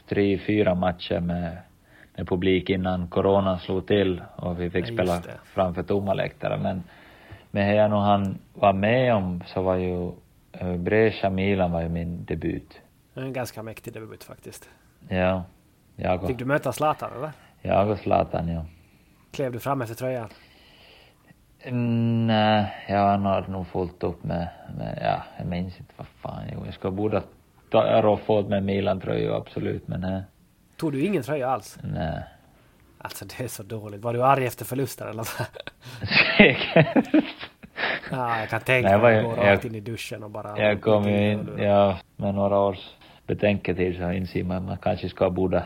[0.09, 1.57] tre, fyra matcher med,
[2.15, 5.21] med publik innan coronan slog till och vi fick ja, spela
[5.53, 6.83] framför tomma läktare, men
[7.51, 10.11] men jag nog han var med om så var ju
[10.61, 12.81] uh, Brescia Milan var ju min debut.
[13.13, 14.69] En ganska mäktig debut faktiskt.
[15.07, 15.43] Ja.
[15.95, 17.31] Jag och, Fick du möta Zlatan eller?
[17.61, 18.65] jag och Zlatan, ja.
[19.31, 20.29] Klev du fram efter tröjan?
[22.27, 24.47] Nej, jag har nog fullt upp med,
[24.77, 27.21] med, ja, jag minns inte vad fan, jo, jag skulle borde
[27.71, 30.21] ta roffa åt med Milan-tröjor absolut, men nej,
[30.77, 31.79] Tog du ingen tröja alls?
[31.83, 32.23] nej.
[32.97, 34.01] Alltså det är så dåligt.
[34.01, 35.27] Var du arg efter förlusten eller?
[36.37, 37.07] Säkert.
[38.11, 40.57] ja, jag kan tänka mig att gå rakt in i duschen och bara...
[40.57, 42.95] Jag kom ju in, ja, med några års
[43.27, 45.63] betänketid så inser man att man kanske ska borde,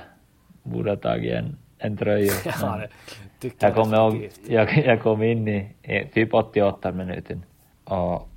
[0.63, 2.33] borde ha tagit en, en tröja.
[2.61, 2.81] Ja,
[3.39, 7.43] det jag, kommer ihåg, jag, jag kom in i, i typ 88 minuten
[7.83, 8.29] och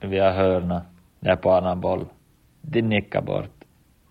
[0.00, 0.82] vi har hörna
[1.20, 2.04] där på annan boll.
[2.60, 3.50] De nickar bort.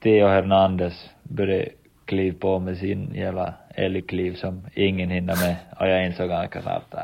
[0.03, 1.69] Theo Hernandez började
[2.05, 6.93] kliva på med sin jävla älgkliv som ingen hinner med och jag insåg ganska snabbt,
[6.93, 6.99] äh,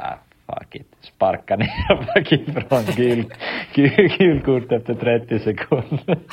[0.45, 3.25] fuck it, sparka ner back ifrån gul,
[3.73, 6.17] gul, gul kort efter 30 sekunder.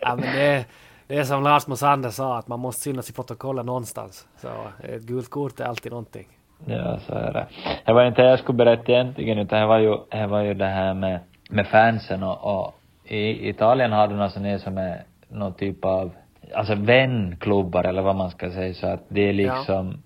[0.00, 0.64] Ja, men det, är-
[1.06, 4.26] det är som Lars Mosander sa, att man måste synas i protokollet någonstans.
[4.36, 4.48] Så
[4.94, 6.26] ett gult kort är alltid någonting.
[6.66, 7.46] Ja, så är det.
[7.84, 10.54] Det var inte det jag skulle berätta egentligen, utan det var ju, det var ju
[10.54, 11.20] det här med,
[11.50, 12.74] med fansen och, och
[13.04, 16.10] i Italien hade de alltså det som är någon typ av,
[16.54, 20.02] alltså vänklubbar eller vad man ska säga, så att det är liksom,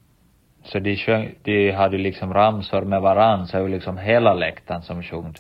[0.65, 4.83] så de sjöng, de hade liksom ramsor med varann, så det var liksom hela läktaren
[4.83, 5.35] som sjöng.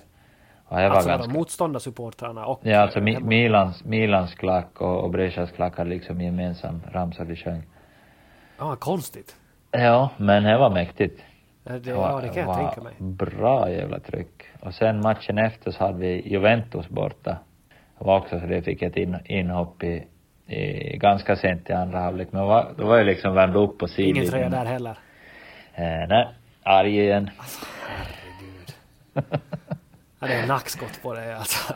[0.64, 2.60] Och det var Alltså ganska, de motståndarsupportrarna och...
[2.62, 3.26] ja alltså Mi, hemma.
[3.26, 7.62] Milans, Milans klack och, och Brescias klack hade liksom gemensam ramsa de sjöng.
[8.58, 9.36] Ja, konstigt.
[9.70, 11.22] Ja, men det var mäktigt.
[11.64, 12.92] Ja, det, ja, det kan jag var tänka mig.
[12.98, 14.42] Bra jävla tryck.
[14.60, 17.36] Och sen matchen efter så hade vi Juventus borta.
[17.98, 20.04] Det var också så det fick ett in, inhopp i,
[20.46, 22.28] i, ganska sent i andra halvlek.
[22.30, 24.16] Men var, då var jag liksom värmd upp på sidlinjen.
[24.16, 24.98] Ingen tröja där heller.
[25.74, 26.28] Eh, nej,
[26.62, 27.30] arg igen.
[27.86, 28.74] Herregud.
[30.20, 31.74] Ja, det är nackskott på det alltså.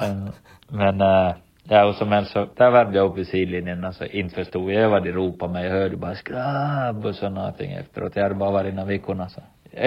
[0.69, 4.35] Men, eh, ja och som helst så, där värmde jag upp vid sidlinjen, alltså inte
[4.35, 8.17] förstod jag vad de ropade men jag hörde bara skrabb och så någonting efteråt.
[8.17, 9.41] Jag hade bara varit innan veckorna så.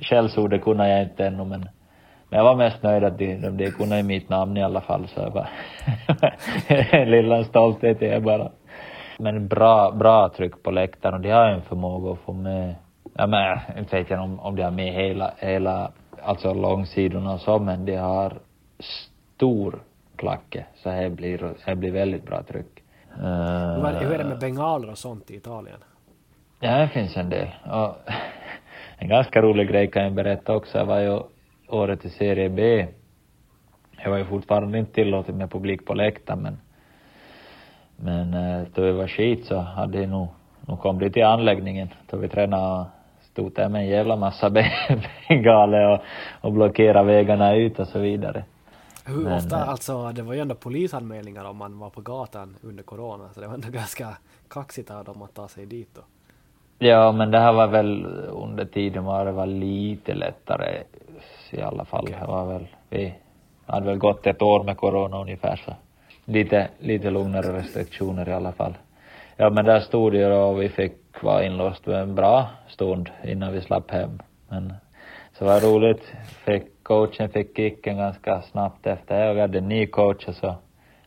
[0.00, 1.68] Skällsordet kunde jag inte ännu men,
[2.34, 5.08] men jag var mest nöjd att de, de, de kunde mitt namn i alla fall
[5.08, 5.48] så jag bara,
[7.04, 8.50] lilla stolthet är jag bara.
[9.18, 12.74] Men bra, bra tryck på läktaren och de har en förmåga att få med,
[13.12, 15.90] ja men inte vet jag om, om de har med hela, hela,
[16.22, 18.32] alltså långsidorna och så men de har
[19.36, 19.78] stor
[20.16, 22.82] klacke så här blir, här blir väldigt bra tryck.
[23.16, 23.24] Det,
[24.00, 25.78] hur är det Eh, med bengaler och sånt i Italien?
[26.60, 27.48] Ja, det finns en del.
[27.64, 27.96] Och
[28.98, 30.78] en ganska rolig grej kan jag berätta också.
[30.78, 31.20] Jag var ju
[31.68, 32.86] året i serie B.
[34.02, 36.58] Jag var ju fortfarande inte tillåtet med publik på läktaren men
[37.96, 40.28] men eh, då vi var skit så hade jag nog,
[40.60, 42.86] nog kom det till anläggningen då vi tränade och
[43.22, 44.50] stod där med en jävla massa
[45.28, 46.00] bengaler och,
[46.40, 48.44] och blockerade vägarna ut och så vidare.
[49.04, 52.56] Hur Men, ofta, eh, alltså det var ju ändå polisanmälningar om man var på gatan
[52.62, 54.08] under corona, så det var ändå ganska
[54.48, 56.00] kaxigt av dem att ta sig dit då.
[56.78, 60.82] Ja, men det här var väl under tiden var det var lite lättare
[61.54, 62.04] i alla fall.
[62.04, 63.14] Det var väl, vi
[63.66, 65.72] hade väl gått ett år med corona ungefär så
[66.24, 68.74] lite, lite lugnare restriktioner i alla fall.
[69.36, 73.10] Ja, men där stod det ju då och vi fick vara inlåst en bra stund
[73.24, 74.18] innan vi slapp hem.
[74.48, 74.74] Men
[75.38, 76.12] så var det roligt.
[76.44, 80.34] Fick, coachen fick kicken ganska snabbt efter det och vi hade en ny coach och
[80.34, 80.54] så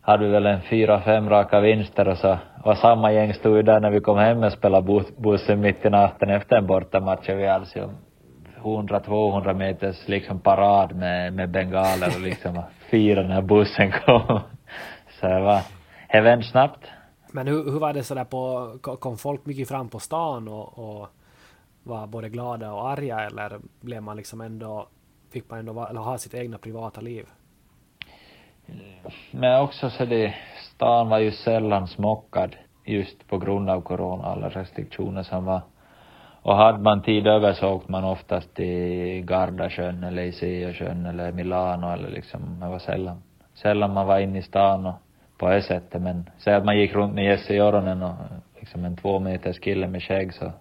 [0.02, 3.62] hade vi väl en fyra, fem raka vinster och så var samma gäng stod ju
[3.62, 7.40] där när vi kom hem och spelade bussen mitt i natten efter en bortamatch och
[7.40, 7.90] vi hade så
[8.68, 12.62] 100-200 meters liksom parad med, med bengaler och liksom
[12.92, 14.40] fira när bussen kom.
[15.20, 15.62] Så det var,
[16.12, 16.86] det vände snabbt.
[17.32, 20.80] Men hur, hur var det sådär på, ko- kom folk mycket fram på stan och,
[20.80, 21.08] och
[21.84, 24.88] var både glada och arga eller blev man liksom ändå,
[25.34, 27.26] fick man ändå ha sitt egna privata liv?
[29.32, 30.36] Men också så det,
[30.76, 32.56] stan var ju sällan smockad
[32.86, 35.62] just på grund av corona, alla restriktioner som var.
[36.48, 41.94] Och hade man tid över så åkte man oftast till Gardasjön eller Isiasjön eller Milano
[41.94, 43.22] eller liksom, det var sällan,
[43.54, 44.94] sällan man var inne i stan och
[45.38, 48.16] på det sättet men säg att man gick runt med Jesse Joronen och
[48.60, 50.52] liksom en två meters kille med skägg så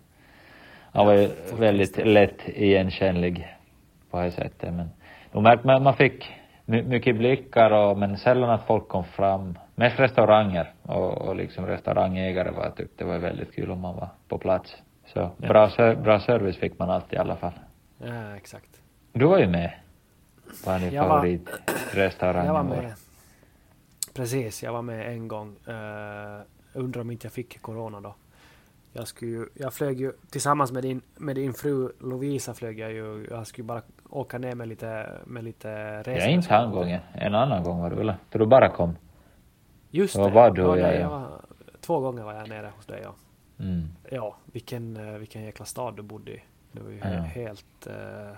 [0.93, 1.29] han var ju
[1.59, 3.57] väldigt lätt igenkännlig
[4.11, 4.91] på det sättet men
[5.33, 6.31] då märkte man, man fick
[6.65, 9.59] my, mycket blickar och men sällan att folk kom fram.
[9.75, 13.97] Mest restauranger och, och liksom restaurangägare var jag tyckte det var väldigt kul om man
[13.97, 14.77] var på plats.
[15.17, 17.53] Så bra, ser- bra service fick man alltid i alla fall.
[17.99, 18.81] Ja, exakt.
[19.13, 19.73] Du var ju med
[20.65, 22.47] på din Jag var- favoritrestaurang.
[22.47, 22.93] Jag var med.
[24.15, 25.57] Precis, jag var med en gång.
[25.69, 26.41] Uh,
[26.75, 28.15] undrar om inte jag fick corona då.
[28.93, 32.93] Jag skulle ju, jag flög ju tillsammans med din, med din fru Lovisa flög jag
[32.93, 36.13] ju, jag skulle bara åka ner med lite, med lite resor.
[36.23, 37.01] Ja, inte han gången.
[37.15, 38.15] En annan gång var du väl?
[38.31, 38.97] Då du bara kom.
[39.91, 40.35] Just Det var det.
[40.35, 41.09] bara du och ja, jag, nej, ja.
[41.09, 41.29] var
[41.81, 43.01] två gånger var jag nere hos dig.
[43.05, 43.15] Ja,
[43.59, 43.89] Mm.
[44.11, 46.43] ja vilken, eh, vilken jäkla stad du bodde i.
[46.73, 47.05] Det var ju Ja.
[47.05, 47.87] he- helt...
[47.87, 48.33] Uh,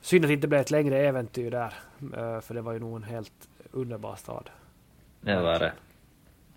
[0.00, 1.74] synd att det inte blev ett längre äventyr där.
[2.16, 4.50] eh, för det var ju nog en helt underbar stad.
[5.20, 5.72] Det var det.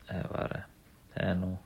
[0.07, 0.63] Det var det.
[1.13, 1.57] Det är nog,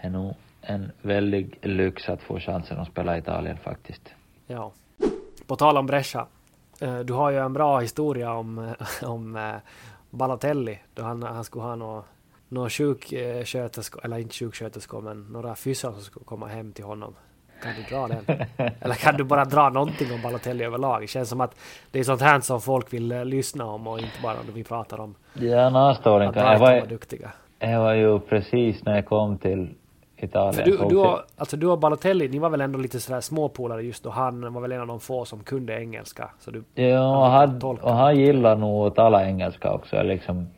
[0.00, 4.14] det är nog en väldig lyx att få chansen att spela i Italien faktiskt.
[4.46, 4.72] Ja.
[5.46, 6.26] På tal om Brescia.
[6.80, 8.74] eh, Du har ju en bra historia om, eh,
[9.10, 9.54] om eh,
[10.10, 10.78] Balotelli.
[10.94, 12.04] Då han, han skulle ha
[12.50, 17.14] några nå sjuksköterskor, eller inte sjuksköterskor, men några fysiker som skulle komma hem till honom.
[17.62, 18.46] Kan du dra den?
[18.80, 21.00] Eller kan du bara dra någonting om Balotelli överlag?
[21.02, 21.54] Det känns som att
[21.90, 24.64] det är sånt här som folk vill eh, lyssna om och inte bara när vi
[24.64, 27.30] pratar om Ja, att kan jag var duktiga.
[27.58, 29.74] jag var ju precis när jag kom till
[30.16, 30.54] Italien.
[30.54, 33.82] För du, du, och, alltså du och Balotelli, ni var väl ändå lite sådär småpolare
[33.82, 34.10] just då.
[34.10, 36.30] Han var väl en av de få som kunde engelska.
[36.40, 40.02] Så du, Ja, och han och han gillar nog att tala engelska också.
[40.02, 40.48] Liksom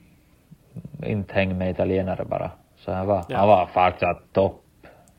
[1.06, 2.50] inte häng med italienare bara.
[2.76, 3.38] Så han var, Ja.
[3.38, 4.62] han var faktiskt topp,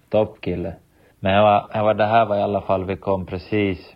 [0.09, 0.73] toppkille.
[1.19, 3.95] Men jag var, jag var, det här var i alla fall, vi kom precis,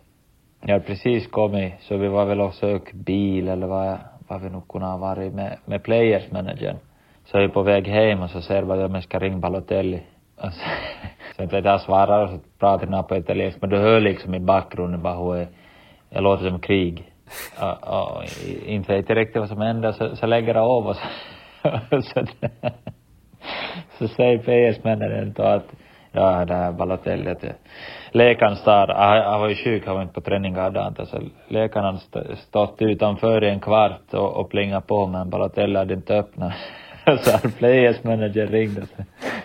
[0.61, 4.49] jag hade precis kommit, så vi var väl och sök bil eller vad, vad vi
[4.49, 6.77] nog kunde ha varit med, med players managern.
[7.25, 10.01] Så jag är på väg hem och så ser jag att jag ska ringa Balotelli.
[10.37, 10.61] Och så,
[11.35, 14.35] så inte vet jag svarar och så pratar jag på italienska, men du hör liksom
[14.35, 15.47] i bakgrunden bara hur jag,
[16.09, 17.11] jag låter som krig.
[17.61, 18.23] Och, och
[18.65, 21.01] inte vet jag riktigt vad som händer, så, så lägger jag av och så,
[22.01, 22.25] så,
[23.97, 25.65] så säger PS-männen då att
[26.11, 27.51] ja, det här Balotelli, att eh,
[28.11, 32.35] läkaren står, han, var ju sjuk, han var inte på träning dagen, så läkaren hade
[32.35, 36.53] stått utanför i en kvart och, och plingat på, men Balotelli hade inte öppnat.
[37.23, 39.03] Så han players manager ringde så,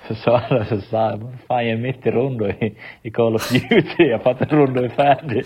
[0.09, 3.51] så svarade så sa han, fan jag är mitt i rondo i, i Call of
[3.51, 5.45] Duty, jag fattar rondo är färdig.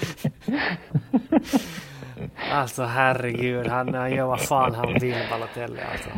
[2.53, 6.11] Alltså herregud, han, han gör vad fan han vill Balotelli alltså.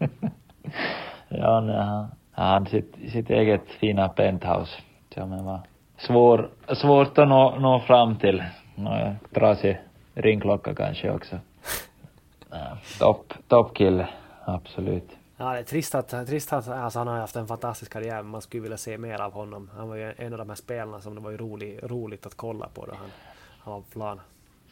[1.28, 4.72] Ja, nej, han, han sitt, sitt eget fina penthouse.
[5.14, 5.60] Som var
[5.98, 8.44] svår, svårt att nå, nå fram till.
[8.74, 9.78] Nå, trasig
[10.14, 11.36] ringklocka kanske också.
[12.52, 14.08] Ja, Topp, topp kille,
[14.44, 15.10] absolut.
[15.36, 18.26] Ja, det är trist att, trist att alltså, han har haft en fantastisk karriär, men
[18.26, 19.70] man skulle vilja se mer av honom.
[19.76, 22.34] Han var ju en av de här spelarna som det var ju rolig, roligt att
[22.34, 23.10] kolla på då han,
[23.60, 24.20] han var på plan.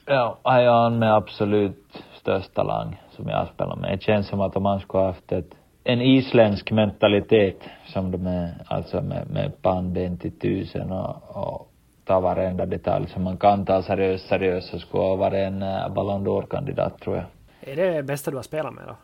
[0.06, 3.98] Ja, han är han med absolut störst talang som jag har spelat med.
[3.98, 5.54] Det känns som att om han skulle haft ett,
[5.84, 11.72] en isländsk mentalitet som de är, alltså med, med pannben till tusen och, och
[12.04, 15.94] ta varenda detalj som man kan ta seriöst, seriöst så skulle han vara en uh,
[15.94, 17.24] Ballon d'Or-kandidat tror jag.
[17.60, 18.96] Är det det bästa du har spelat med då?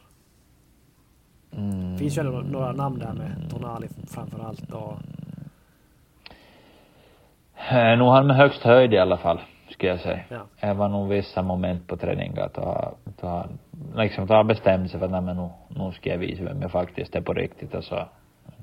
[1.56, 1.98] Mm.
[1.98, 4.92] Finns ju ändå några namn där med Tonali framför allt och...
[7.72, 9.40] Eh, nog han med högst höjd i alla fall,
[9.70, 10.20] skulle jag säga.
[10.60, 10.74] Ja.
[10.74, 13.46] Var nog vissa moment på ha, att ha,
[13.96, 16.62] liksom att ha bestämt sig för att nej men nu, nu ska jag visa vem
[16.62, 18.08] jag faktiskt är på riktigt och så,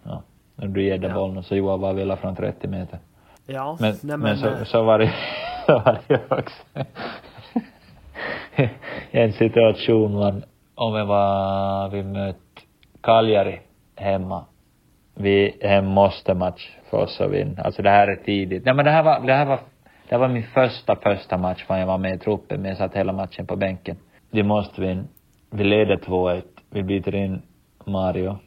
[0.03, 0.21] ja.
[0.55, 1.15] När du ger den Ja.
[1.15, 2.99] bollen så Johan bara ville från 30 meter.
[3.45, 5.13] Ja, Men, nej, men, så, eh, så var det,
[5.65, 6.63] så var det ju också.
[9.11, 10.43] en situation man,
[10.75, 12.39] om jag var, vi mötte
[13.01, 13.61] Cagliari
[13.95, 14.45] hemma.
[15.15, 17.61] Vi hem måste match för oss att vinna.
[17.61, 18.65] Alltså det här är tidigt.
[18.65, 19.59] Nej men det här var, det här var,
[20.11, 22.93] det var min första, första match när jag var med i truppen, men jag satt
[22.93, 23.97] hela matchen på bänken.
[24.31, 25.03] Vi måste vinna.
[25.49, 26.41] Vi leder 2-1.
[26.69, 27.41] Vi byter in
[27.85, 28.37] Mario.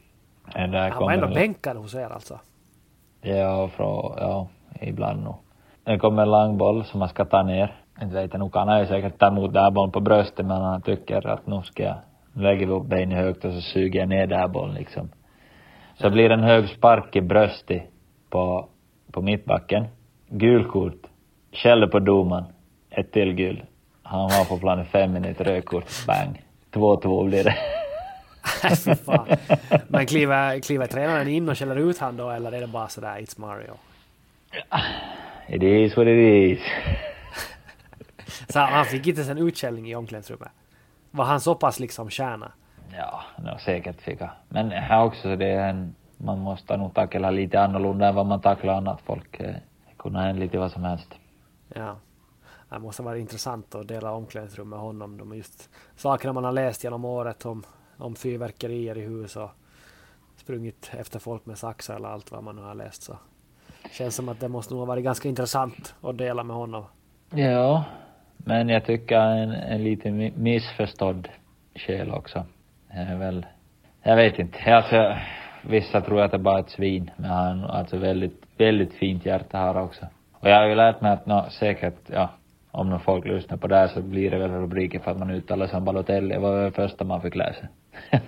[0.44, 2.40] Han var ändå bänkad hos er alltså.
[3.20, 4.48] Ja, från, ja,
[4.80, 5.34] ibland nog.
[5.84, 7.74] Det kommer en lång boll som man ska ta ner.
[8.02, 10.46] Inte vet jag, nu kan han ju säkert ta emot den här bollen på bröstet
[10.46, 11.96] men han tycker att nu ska jag,
[12.32, 15.08] nu lägger vi upp benet högt och så suger jag ner den här bollen liksom.
[15.94, 17.82] Så blir det en hög spark i bröstet
[18.30, 18.68] på,
[19.12, 19.86] på mittbacken.
[20.28, 21.13] Gulkort.
[21.54, 22.44] Skäller på domaren.
[22.90, 23.64] Ett till gul.
[24.02, 26.42] Han var på planen fem minuter, rödkort, bang.
[26.72, 27.56] 2-2 blir det.
[29.88, 33.16] Men kliver, kliver tränaren in och skäller ut han då eller är det bara sådär
[33.20, 33.74] It's Mario?
[35.48, 36.18] It is what it
[36.58, 36.60] is.
[38.48, 40.48] Så han fick inte ens en utskällning i omklädningsrummet?
[41.10, 42.52] Var han så pass liksom kärna?
[42.96, 44.30] Ja, no, säkert fick jag.
[44.48, 48.26] Men här också så det är en, man måste nog tackla lite annorlunda än vad
[48.26, 49.40] man tacklar annat folk.
[49.40, 49.46] Eh,
[49.88, 51.14] Det kunde hända lite vad som helst.
[51.74, 51.96] Ja.
[52.68, 55.16] Det måste vara intressant att dela omklädningsrum med honom.
[55.16, 57.62] De är just sakerna man har läst genom året om,
[57.96, 59.50] om fyrverkerier i hus och
[60.36, 63.02] sprungit efter folk med saxar eller allt vad man nu har läst.
[63.02, 63.18] Så
[63.90, 66.84] känns som att det måste nog ha varit ganska intressant att dela med honom.
[67.30, 67.84] Ja,
[68.36, 71.28] men jag tycker en, en lite missförstådd
[71.74, 72.44] själ också.
[72.90, 73.46] Jag är väl,
[74.02, 74.58] jag vet inte.
[74.74, 75.16] Alltså,
[75.62, 79.26] vissa tror att det bara är ett svin, men han har alltså väldigt, väldigt fint
[79.26, 80.06] hjärta har också.
[80.44, 82.30] Och jag har ju lärt mig att nå, säkert, ja,
[82.70, 85.30] om någon folk lyssnar på det här så blir det väl rubriker för att man
[85.30, 86.34] uttalar sig om Balotelli.
[86.34, 87.66] Det var det första man fick läsa.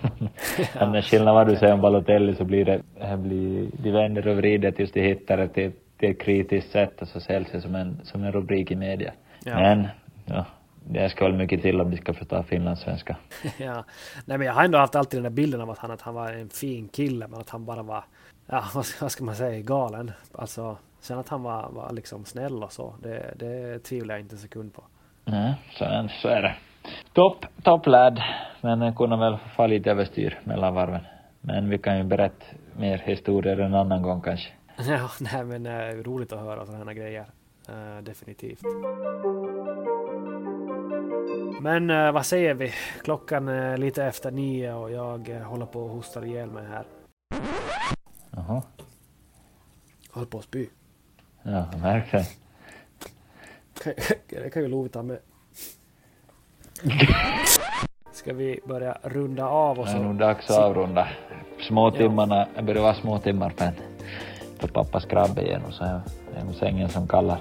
[0.79, 4.29] Men med skillnad vad du säger om Balotelli så blir det, det blir, de vänder
[4.29, 7.61] och vrider tills de hittar det till, till ett kritiskt sätt och så säljs det
[7.61, 9.12] som en, som en rubrik i media.
[9.45, 9.61] Ja.
[9.61, 9.89] Men,
[10.25, 10.45] ja,
[10.85, 13.17] det ska väl mycket till om de ska förstå finlandssvenska.
[13.59, 13.85] ja.
[14.25, 16.14] Nej men jag har ändå haft alltid den där bilden av att han, att han
[16.14, 18.05] var en fin kille men att han bara var,
[18.47, 20.12] ja vad ska, vad ska man säga, galen.
[20.33, 24.34] Alltså, sen att han var, var liksom snäll och så, det, det tvivlar jag inte
[24.34, 24.84] en sekund på.
[25.24, 26.54] Nej, så, så är det.
[27.12, 28.22] Topp, topplad,
[28.61, 31.00] men den kunde väl få lite överstyr mellan varven.
[31.40, 32.44] Men vi kan ju berätta
[32.76, 34.48] mer historier en annan gång kanske.
[34.88, 37.26] Ja, nej men uh, roligt att höra sådana här grejer.
[37.68, 38.61] Uh, definitivt.
[41.61, 42.72] Men uh, vad säger vi?
[43.04, 46.84] Klockan är lite efter nio och jag håller på att hosta ihjäl mig här.
[48.30, 48.62] Jaha.
[50.11, 50.66] Håller på att spy.
[51.47, 52.18] Ja, jag märker
[53.84, 53.94] det.
[54.28, 55.18] Det kan ju Lovi ta med.
[58.12, 59.99] Ska vi börja runda av och Det så?
[59.99, 61.09] är nog dags att avrunda.
[61.68, 63.72] Småtimmarna, det börjar vara småtimmar för,
[64.59, 66.01] för pappas krabbe igen och så är
[66.49, 67.38] det sängen som kallar.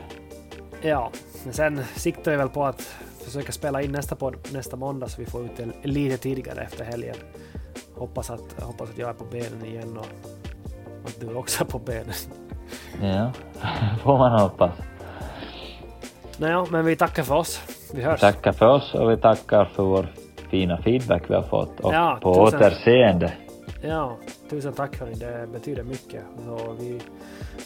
[0.82, 1.12] Ja,
[1.44, 2.82] men sen siktar vi väl på att
[3.24, 6.86] försöka spela in nästa podd nästa måndag så vi får ut det lite tidigare efter
[6.86, 7.16] helgen.
[7.96, 10.08] Hoppas att, hoppas att jag är på benen igen och
[11.06, 12.14] att du också är på benen.
[13.02, 13.32] Ja,
[14.04, 14.72] får man hoppas.
[16.38, 17.62] Nåja, men vi tackar för oss.
[17.94, 18.20] Vi hörs.
[18.20, 20.08] Tackar för oss och vi tackar för vår
[20.50, 23.34] fina feedback vi har fått och Ja, på tusen- återseende.
[23.82, 24.18] Ja,
[24.50, 25.14] tusen tack hörni.
[25.14, 26.22] Det betyder mycket.
[26.46, 27.02] Så vi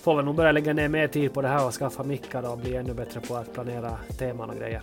[0.03, 2.57] får väl nog börja lägga ner mer tid på det här och skaffa mickar och
[2.57, 4.81] bli ännu bättre på att planera teman och grejer.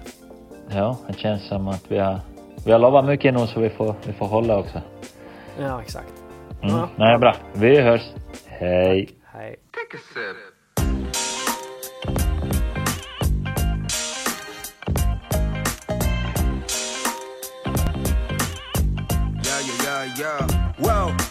[0.68, 2.20] Ja, det känns som att vi har,
[2.64, 4.80] vi har lovat mycket nu så vi får, vi får hålla också.
[5.60, 6.12] Ja, exakt.
[6.62, 6.76] Mm.
[6.76, 6.88] Ja.
[6.96, 7.34] Nej, bra.
[7.52, 8.02] Vi hörs.
[8.46, 9.08] Hej.
[9.36, 9.54] Hi.
[9.74, 10.36] Take a sip.
[19.42, 20.72] Yeah, yeah, yeah, yeah.
[20.78, 21.25] Well.